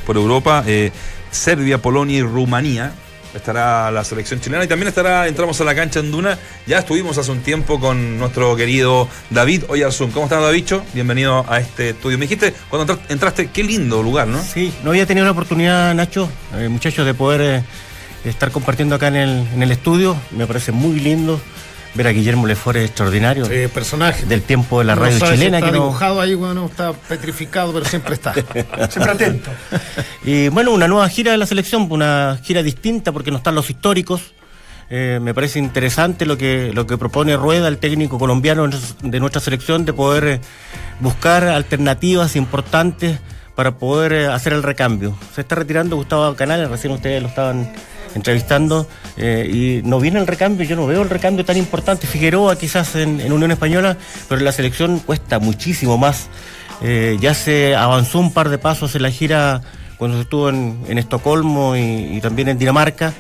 [0.10, 0.92] Europa, eh,
[1.32, 2.92] Serbia, Polonia y Rumanía.
[3.34, 6.38] Estará la selección chilena y también estará, entramos a la cancha en Duna.
[6.68, 10.12] Ya estuvimos hace un tiempo con nuestro querido David Oyarzún.
[10.12, 10.84] ¿Cómo estás, Davicho?
[10.94, 12.18] Bienvenido a este estudio.
[12.18, 14.44] Me dijiste cuando entraste, qué lindo lugar, ¿no?
[14.44, 17.64] Sí, no había tenido la oportunidad, Nacho, eh, muchachos, de poder
[18.26, 20.18] estar compartiendo acá en el, en el estudio.
[20.32, 21.40] Me parece muy lindo
[21.96, 23.46] ver a Guillermo Lefort es extraordinario.
[23.46, 24.26] Sí, personaje.
[24.26, 25.60] Del tiempo de la radio chilena.
[25.60, 28.34] está dibujado ahí, bueno, está petrificado, pero siempre está.
[28.90, 29.50] siempre atento.
[30.24, 33.70] Y bueno, una nueva gira de la selección, una gira distinta porque no están los
[33.70, 34.34] históricos.
[34.90, 38.70] Eh, me parece interesante lo que, lo que propone Rueda, el técnico colombiano
[39.02, 40.42] de nuestra selección, de poder eh,
[41.00, 43.20] buscar alternativas importantes
[43.56, 45.18] para poder eh, hacer el recambio.
[45.34, 47.72] Se está retirando Gustavo Canales, recién ustedes lo estaban
[48.16, 48.88] entrevistando
[49.18, 52.08] eh, y no viene el recambio, yo no veo el recambio tan importante.
[52.08, 53.98] Figueroa quizás en, Unión Española,
[54.28, 56.28] pero en la selección cuesta muchísimo más.
[56.82, 59.62] Eh, ya se avanzó un par de pasos en la gira
[59.98, 63.14] cuando se estuvo en, Estocolmo y, también en Dinamarca.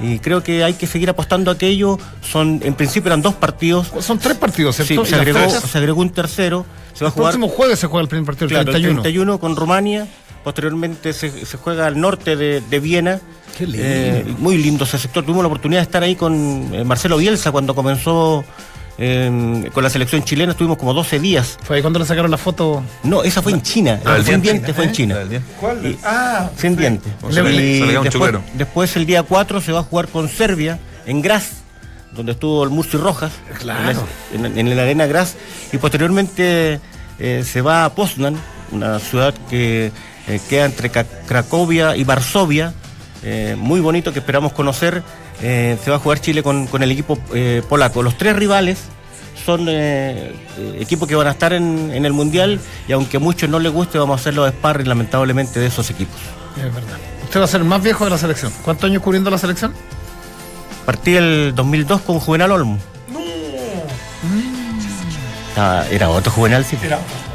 [0.00, 1.98] Y creo que hay que seguir apostando a aquello.
[2.22, 3.92] Son, en principio eran dos partidos.
[4.00, 5.04] Son tres partidos, ¿cierto?
[5.04, 6.64] Sí, se agregó, se agregó, un tercero.
[6.94, 8.88] Se va a jugar, el próximo jueves se juega el primer partido, el 31.
[8.88, 10.08] El 31 con Rumania.
[10.44, 13.20] Posteriormente se, juega al norte de, de Viena
[13.60, 15.24] eh, muy lindo ese sector.
[15.24, 18.44] Tuvimos la oportunidad de estar ahí con eh, Marcelo Bielsa cuando comenzó
[18.96, 20.52] em, con la selección chilena.
[20.52, 21.58] Estuvimos como 12 días.
[21.62, 22.82] ¿Fue ahí cuando le sacaron la foto?
[23.02, 24.00] No, esa fue en China.
[24.04, 25.18] Ah, fue en Diente, fue en China.
[25.60, 25.96] ¿Cuál?
[26.04, 27.10] ah, fue en Diente.
[27.30, 31.60] Y después, después, el día 4 se va a jugar con Serbia en Graz
[32.12, 33.30] donde estuvo el Murci Rojas,
[33.60, 34.04] claro.
[34.34, 35.36] en, en, la Arena Gras,
[35.72, 36.80] y posteriormente
[37.20, 38.36] eh, se va a Poznan,
[38.72, 39.92] una ciudad que
[40.28, 42.74] eh, queda entre Cracovia y Varsovia,
[43.22, 45.02] eh, muy bonito que esperamos conocer.
[45.40, 47.18] se va a jugar Chile con, con el equipo
[47.68, 48.02] polaco.
[48.02, 48.78] Los tres rivales
[49.44, 49.68] son
[50.78, 53.72] equipos que van a estar en, en, el Mundial y aunque a muchos no les
[53.72, 56.20] guste, vamos a hacer los sparring lamentablemente de esos equipos.
[56.56, 56.98] Es verdad.
[57.30, 58.52] Usted va a ser el más viejo de la selección.
[58.64, 59.72] ¿Cuántos años cubriendo la selección?
[60.84, 62.76] Partí el 2002 con Juvenal Olmo.
[65.62, 66.78] Ah, era otro Juvenal, sí.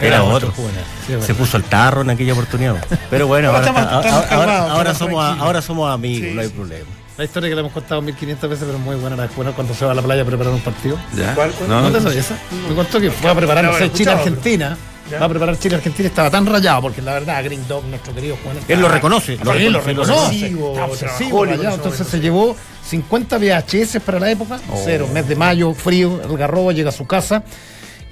[0.02, 0.52] Era, otro.
[0.52, 0.84] Juvenal.
[1.24, 2.84] Se puso el tarro en aquella oportunidad.
[3.12, 6.90] Pero bueno, ahora, somos, ahora somos amigos, no hay problema.
[7.18, 9.86] La historia que le hemos contado 1500 veces, pero muy buena la de cuando se
[9.86, 10.98] va a la playa a preparar un partido.
[11.16, 11.36] ¿Ya?
[11.36, 12.38] ¿Cuál, No, ¿No te sabes esa?
[12.68, 14.76] Me contó que fue a preparar, no, sé, Chile-Argentina.
[15.22, 18.58] Va a preparar Chile-Argentina, estaba tan rayado, porque la verdad, Green Dog, nuestro querido Juan.
[18.68, 19.38] Él lo reconoce.
[19.44, 20.12] Lo él lo reconoce.
[20.12, 22.56] Obsesivo, entonces se llevó
[22.90, 24.82] 50 VHS para la época, oh.
[24.84, 27.44] cero, mes de mayo, frío, el garrobo llega a su casa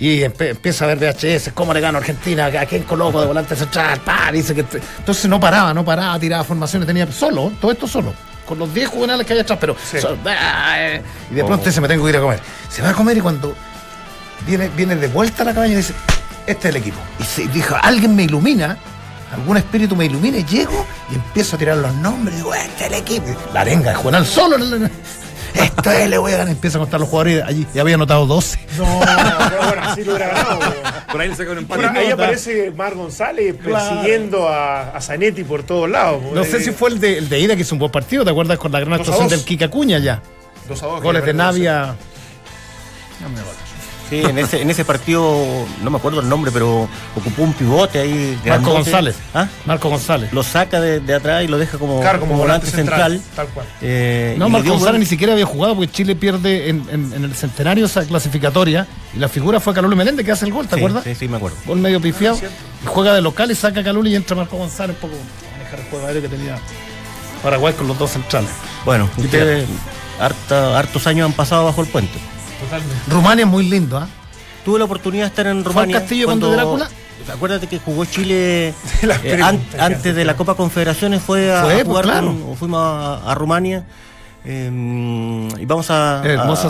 [0.03, 3.55] y empieza a ver VHS, cómo le gano a Argentina, a quién coloco de volante
[3.55, 4.65] central, pa, dice que
[4.97, 8.13] entonces no paraba, no paraba, tiraba formaciones, tenía solo, todo esto solo,
[8.45, 9.77] con los 10 juvenales que hay atrás, pero
[10.25, 11.01] ah, eh,
[11.31, 11.71] y de pronto oh.
[11.71, 12.39] se me tengo que ir a comer.
[12.69, 13.55] Se va a comer y cuando
[14.45, 15.93] viene, viene de vuelta a la cabaña dice,
[16.47, 16.97] este es el equipo.
[17.21, 18.77] Y se dijo, alguien me ilumina,
[19.31, 22.91] algún espíritu me ilumina, y llego y empiezo a tirar los nombres, digo, este es
[22.91, 23.27] el equipo.
[23.53, 24.57] La arenga, Juvenal solo.
[25.53, 26.53] Esto es, le voy a ganar.
[26.53, 27.67] Empieza a contar los jugadores allí.
[27.73, 28.59] Ya había anotado 12.
[28.77, 28.99] No,
[29.49, 30.59] pero bueno, así lo hubiera ganado.
[31.11, 31.87] Por ahí le saca un empate.
[31.87, 36.21] ahí aparece Mar González persiguiendo a, Zanetti por todos lados.
[36.33, 38.23] No sé si fue el de, el de ida que hizo un buen partido.
[38.23, 40.21] ¿Te acuerdas con la gran actuación del Kika Cuña ya?
[40.67, 41.95] Dos a dos, Goles de Navia.
[43.21, 43.41] No me
[44.09, 47.99] Sí, en ese, en ese partido, no me acuerdo el nombre, pero ocupó un pivote
[47.99, 48.37] ahí.
[48.45, 49.15] Marco González.
[49.33, 49.47] ¿Ah?
[49.65, 50.31] Marco González.
[50.33, 53.21] Lo saca de, de, atrás y lo deja como, como, volante, central.
[53.35, 53.65] Tal cual.
[53.81, 57.85] Eh, no, Marco González ni siquiera había jugado porque Chile pierde en, en, el centenario
[57.85, 61.03] esa clasificatoria y la figura fue Caluli Meléndez que hace el gol, ¿te acuerdas?
[61.03, 61.57] Sí, sí, me acuerdo.
[61.65, 62.37] Gol medio pifiado.
[62.37, 65.21] y juega de local y saca a Caluli y entra Marco González un poco
[65.53, 66.57] manejar el juego aéreo que tenía
[67.41, 68.49] Paraguay con los dos centrales.
[68.85, 69.67] Bueno, ustedes
[70.19, 72.32] hartos años han pasado bajo el puente.
[72.63, 72.95] Totalmente.
[73.07, 74.07] Rumania es muy lindo, ¿ah?
[74.63, 75.95] tuve la oportunidad de estar en Rumania.
[75.95, 76.89] ¿Fue Castillo cuando Drácula?
[77.31, 78.69] Acuérdate que jugó Chile
[79.01, 79.41] eh,
[79.79, 82.55] antes de la Copa Confederaciones, fue a, pues, jugar claro.
[82.57, 83.85] fuimos a, Rumania.
[84.45, 84.69] Eh,
[85.57, 86.21] y vamos a,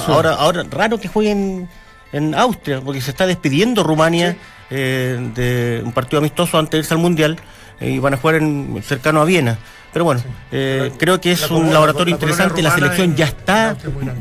[0.08, 1.68] ahora, ahora raro que jueguen
[2.12, 4.38] en Austria, porque se está despidiendo Rumania
[4.70, 7.38] eh, de un partido amistoso antes de irse al Mundial
[7.82, 9.58] y van a jugar en, cercano a Viena.
[9.94, 10.22] Pero bueno,
[10.52, 12.64] eh, creo que es un laboratorio interesante.
[12.64, 13.78] La selección ya está,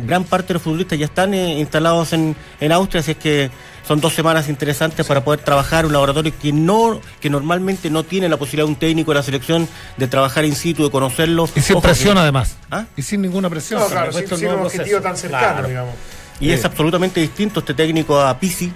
[0.06, 3.50] gran parte de los futbolistas ya están eh, instalados en, en Austria, así es que
[3.86, 8.28] son dos semanas interesantes para poder trabajar un laboratorio que no que normalmente no tiene
[8.28, 11.48] la posibilidad un técnico de la selección de trabajar in situ, de conocerlo.
[11.54, 12.56] Y sin presión además.
[12.70, 12.84] ¿Ah?
[12.96, 13.80] Y sin ninguna presión.
[13.80, 15.94] No, claro, sin, un objetivo tan cercano, digamos.
[16.40, 18.72] Y es absolutamente distinto este técnico a Pisi.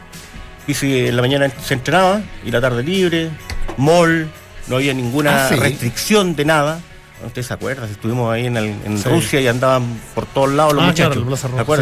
[0.67, 3.31] Pisi en la mañana se entrenaba y la tarde libre,
[3.77, 4.29] mall,
[4.69, 6.81] no había ninguna ah, restricción de nada.
[7.25, 7.87] ¿Usted se acuerda?
[7.87, 11.25] Estuvimos ahí en, Rusia y andaban por todos lados los ah, muchachos.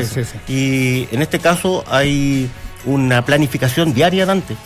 [0.09, 2.49] sí, y en este caso hay
[2.85, 4.57] una planificación diaria, Dante.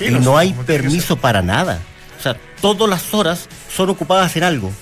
[0.00, 1.80] y, no hay permiso para nada.
[2.18, 4.72] O sea, todas las horas son ocupadas en algo.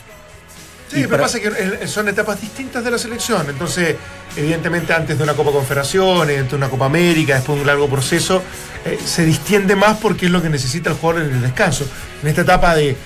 [0.91, 3.49] Sí, pero pasa que son etapas distintas de la selección.
[3.49, 3.97] Entonces,
[4.37, 7.89] evidentemente, antes de una Copa Confederaciones, antes de una Copa América, después de un largo
[7.89, 8.43] proceso,
[8.85, 11.87] eh, se distiende más porque es lo que necesita el jugador en el descanso.
[12.23, 12.97] En esta etapa de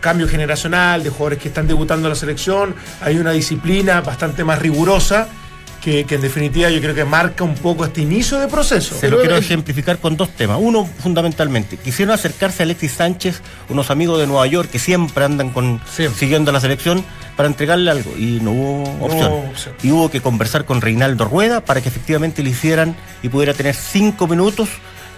[0.00, 4.58] cambio generacional, de jugadores que están debutando en la selección, hay una disciplina bastante más
[4.58, 5.28] rigurosa
[5.80, 8.94] que, en definitiva yo creo que marca un poco este inicio de proceso.
[8.98, 10.58] Se lo quiero ejemplificar con dos temas.
[10.60, 15.50] Uno, fundamentalmente, quisieron acercarse a Alexis Sánchez, unos amigos de Nueva York que siempre andan
[15.50, 15.80] con
[16.14, 17.04] siguiendo la selección,
[17.36, 19.32] para entregarle algo y no hubo opción.
[19.82, 23.74] Y hubo que conversar con Reinaldo Rueda para que efectivamente le hicieran y pudiera tener
[23.74, 24.68] cinco minutos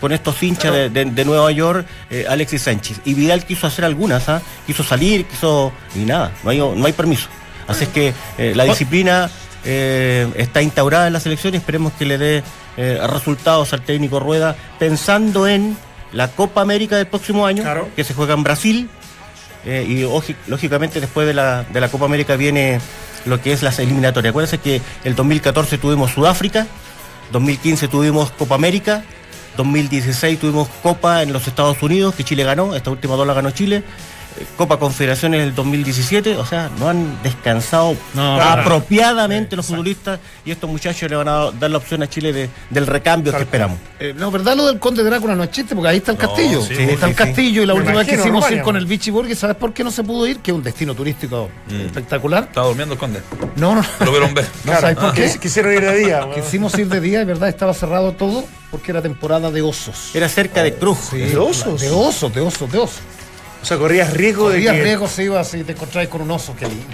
[0.00, 3.00] con estos hinchas de, Nueva York, eh, Alexis Sánchez.
[3.04, 4.42] Y Vidal quiso hacer algunas, ¿ah?
[4.66, 5.72] quiso salir, quiso.
[5.94, 7.28] y nada, no hay, no hay permiso.
[7.68, 9.30] Así es que eh, la disciplina
[9.64, 12.42] eh, está instaurada en la selección y esperemos que le dé
[12.76, 15.76] eh, resultados al técnico Rueda pensando en
[16.12, 17.64] la Copa América del próximo año,
[17.96, 18.88] que se juega en Brasil.
[19.64, 22.80] Eh, y lógicamente después de la, de la Copa América viene
[23.26, 24.30] lo que es las eliminatorias.
[24.30, 26.66] Acuérdense que el 2014 tuvimos Sudáfrica,
[27.30, 29.04] 2015 tuvimos Copa América,
[29.56, 33.52] 2016 tuvimos Copa en los Estados Unidos, que Chile ganó, esta última dos la ganó
[33.52, 33.84] Chile,
[34.57, 41.09] Copa Confederaciones del 2017, o sea, no han descansado apropiadamente los futbolistas y estos muchachos
[41.11, 43.78] le van a dar la opción a Chile del recambio que esperamos.
[44.01, 44.57] Eh, no, ¿verdad?
[44.57, 46.62] Lo del Conde Drácula no es chiste, porque ahí está el castillo.
[46.62, 49.35] Sí, está el castillo y la última vez que hicimos ir con el Vichy Borghi,
[49.35, 50.39] ¿sabes por qué no se pudo ir?
[50.39, 51.80] Que es un destino turístico mm.
[51.80, 52.45] espectacular.
[52.45, 53.20] Estaba durmiendo el Conde.
[53.57, 53.85] No, no.
[54.05, 54.47] Lo vieron ver.
[54.64, 55.33] No, ¿sabes por qué?
[55.41, 56.28] Quisieron ir de día.
[56.35, 57.49] Quisimos ir de día y, ¿verdad?
[57.49, 60.14] Estaba cerrado todo porque era temporada de osos.
[60.14, 61.11] Era cerca de Cruz.
[61.12, 61.80] ¿De osos?
[61.80, 63.03] De osos, de osos, de osos.
[63.62, 64.72] O sea, corrías riesgo de que...
[64.72, 66.86] riesgo si ibas y te encontrabas con un oso, qué lindo.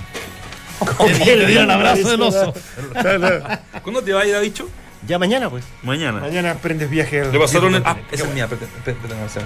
[1.25, 2.55] Que le dieron abrazo del oso.
[3.83, 4.69] ¿Cuándo te va a ir a bicho?
[5.07, 5.65] Ya mañana, pues.
[5.83, 6.21] Mañana.
[6.21, 7.25] Mañana aprendes viaje.
[7.31, 7.83] Le pasaron el.
[7.85, 8.49] Ah, esa es mía.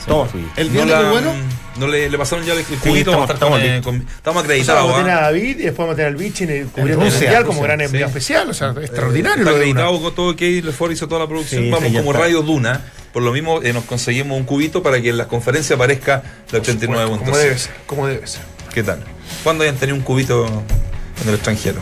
[0.07, 0.29] Toma.
[0.57, 1.35] ¿El viernes no bueno?
[1.77, 3.11] No le, le pasaron ya el, cubito.
[3.11, 4.83] Estamos, estamos, con, estamos acreditados.
[4.83, 7.05] vamos a tener a David y después vamos a tener al Bichi en el cubriendo
[7.05, 8.49] el mundial como gran enviado especial.
[8.49, 9.45] O sea, extraordinario.
[9.45, 11.71] Está acreditado con todo que Lefort hizo toda la producción.
[11.71, 12.81] vamos como Radio Duna.
[13.13, 16.59] Por lo mismo eh, nos conseguimos un cubito para que en la conferencia aparezca la
[16.61, 17.73] 89 Como debe ser.
[17.87, 18.43] Como debe ser.
[18.73, 19.01] ¿Qué tal?
[19.45, 21.81] ¿Cuándo hayan tenido un cubito en el extranjero?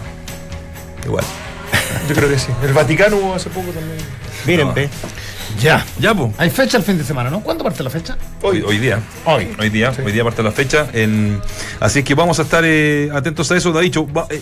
[1.05, 1.25] Igual.
[2.09, 2.49] Yo creo que sí.
[2.63, 3.99] El Vaticano hubo hace poco también.
[4.47, 4.89] Miren, pe.
[5.61, 5.85] Ya.
[5.99, 6.33] Ya, pues.
[6.39, 7.41] Hay fecha el fin de semana, ¿no?
[7.41, 8.17] ¿Cuándo parte la fecha?
[8.43, 9.01] Hoy, hoy día.
[9.25, 9.49] Hoy.
[9.59, 10.89] Hoy día, hoy día parte la fecha.
[10.93, 11.41] En...
[11.79, 13.73] Así que vamos a estar eh, atentos a eso.
[13.73, 14.41] Te ha dicho, eh,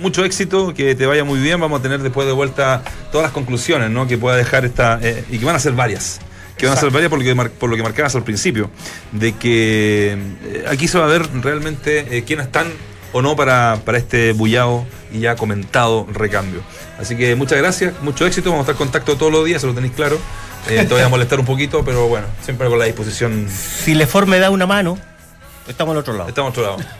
[0.00, 1.58] mucho éxito, que te vaya muy bien.
[1.60, 4.06] Vamos a tener después de vuelta todas las conclusiones, ¿no?
[4.06, 5.00] Que pueda dejar esta.
[5.02, 6.20] Eh, y que van a ser varias
[6.58, 8.70] que van a ser varias por lo que, por lo que marcabas al principio,
[9.12, 10.18] de que
[10.68, 12.66] aquí se va a ver realmente quiénes están
[13.12, 16.60] o no para, para este bullado y ya comentado recambio.
[16.98, 19.66] Así que muchas gracias, mucho éxito, vamos a estar en contacto todos los días, se
[19.66, 20.18] lo tenéis claro.
[20.68, 23.48] Eh, te voy a molestar un poquito, pero bueno, siempre con la disposición.
[23.48, 24.98] Si Lefort me da una mano,
[25.66, 26.28] estamos al otro lado.
[26.28, 26.90] Estamos al otro lado.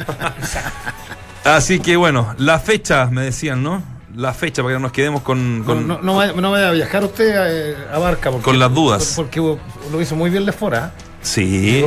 [1.45, 3.83] Así que bueno, la fecha, me decían, ¿no?
[4.19, 5.65] La fecha para que nos quedemos con.
[5.65, 8.33] No, no, vaya, a viajar usted a, Barca.
[8.33, 9.13] con las dudas.
[9.15, 10.93] Porque lo hizo muy bien Lefort, ¿ah?
[11.23, 11.85] Sí.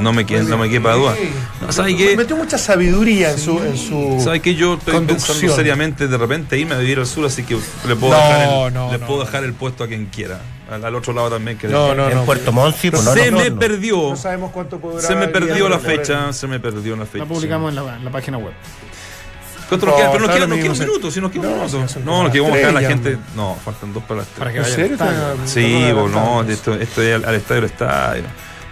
[0.00, 1.14] No me, quede, no me quepa duda.
[1.60, 1.84] No,
[2.16, 3.56] Metió mucha sabiduría en su.
[3.60, 7.24] En su ¿Sabes que Yo estoy pensando seriamente de repente irme a vivir al sur,
[7.24, 7.56] así que
[7.86, 10.40] le puedo, dejar, el, le puedo dejar el puesto a quien quiera.
[10.68, 11.56] Al, otro lado también.
[11.56, 14.10] Que no, no, en Puerto Montt, pues Se me perdió.
[14.10, 16.32] No sabemos cuánto podrá Se me perdió la fecha.
[16.32, 17.24] Se me perdió la fecha.
[17.24, 18.54] La publicamos en la, en la página web.
[19.70, 20.10] ¿Cuánto nos queda?
[20.10, 22.00] Pero nos quedan, un minuto, si nos queda un minuto.
[22.04, 23.18] No, nos quedamos acá la gente.
[23.36, 24.38] No, faltan dos para las tres.
[24.38, 28.24] ¿Para que Sí, no, esto, esto es al, estadio del estadio.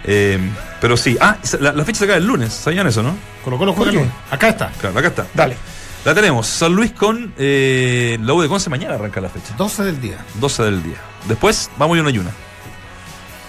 [0.03, 0.37] Eh,
[0.81, 1.17] pero sí.
[1.21, 2.53] Ah, la, fecha se acaba el lunes.
[2.53, 3.15] ¿Sabían eso, no?
[3.43, 4.71] Colocó los juegos Acá está.
[4.79, 5.25] Claro, acá está.
[5.33, 5.55] Dale.
[6.03, 6.47] La tenemos.
[6.47, 8.69] San Luis con eh, la U de Conce.
[8.69, 9.53] Mañana arranca la fecha.
[9.57, 10.17] 12 del día.
[10.35, 10.97] 12 del día.
[11.29, 12.31] Después vamos y una y una.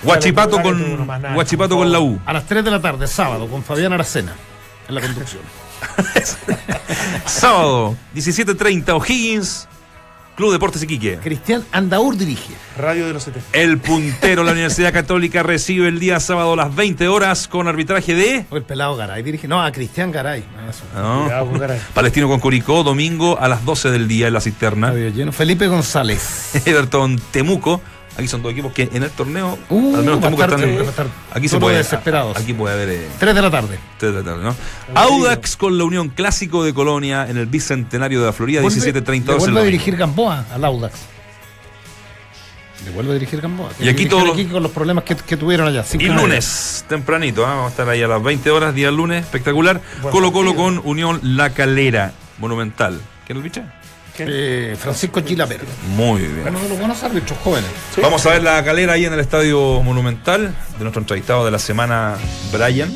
[0.02, 2.20] Guachipato con, Guachipato con la U.
[2.24, 4.34] A las 3 de la tarde, sábado, con Fabián Aracena
[4.88, 5.42] en la conducción.
[7.26, 9.68] sábado, 17.30, O'Higgins
[10.40, 11.18] Club Deportes Iquique.
[11.22, 12.54] Cristian Andaur dirige.
[12.78, 13.50] Radio de los 70.
[13.52, 18.14] El puntero, la Universidad Católica, recibe el día sábado a las 20 horas con arbitraje
[18.14, 18.46] de.
[18.50, 19.46] el pelado Garay dirige.
[19.48, 20.42] No, a Cristian Garay.
[21.92, 24.94] Palestino con Curicó, domingo a las 12 del día en la cisterna.
[25.30, 26.54] Felipe González.
[26.66, 27.82] Everton Temuco
[28.16, 30.78] Aquí son dos equipos que en el torneo, uh, al menos Temuco están en,
[31.32, 31.78] Aquí se puede.
[31.78, 32.36] desesperados.
[32.36, 32.88] Aquí puede haber.
[32.88, 33.78] Eh, Tres de la tarde.
[33.98, 34.56] Tres de la tarde, ¿no?
[34.94, 39.60] Audax con la Unión Clásico de Colonia en el Bicentenario de la Florida, 17.30 Vuelve
[39.60, 40.94] a dirigir Gamboa al Audax.
[42.84, 43.70] Le vuelve a dirigir Gamboa.
[43.78, 44.46] Y aquí todos los...
[44.48, 45.84] con los problemas que, que tuvieron allá.
[45.98, 47.44] Y lunes, tempranito, ¿eh?
[47.44, 49.80] vamos a estar ahí a las 20 horas, día lunes, espectacular.
[50.10, 53.00] Colo Colo con Unión La Calera, monumental.
[53.26, 53.79] ¿Quién lo bicha?
[54.28, 55.60] Eh, Francisco Gilaver.
[55.96, 56.48] Muy bien.
[56.48, 57.70] Uno de los buenos árbitros jóvenes.
[58.02, 61.58] Vamos a ver la calera ahí en el Estadio Monumental de nuestro entrevistado de la
[61.58, 62.16] semana,
[62.52, 62.92] Brian.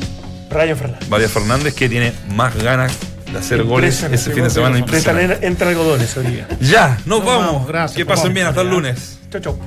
[0.49, 1.09] Brian Fernández.
[1.09, 2.97] Brian Fernández, que tiene más ganas
[3.31, 4.77] de hacer goles ese fin de semana.
[4.77, 5.45] Impresionante.
[5.45, 6.47] Entre algodones hoy día.
[6.61, 7.67] Ya, nos, vamos.
[7.67, 9.19] Gracias, que pasen bien, hasta el lunes.
[9.31, 9.59] Chau, chau.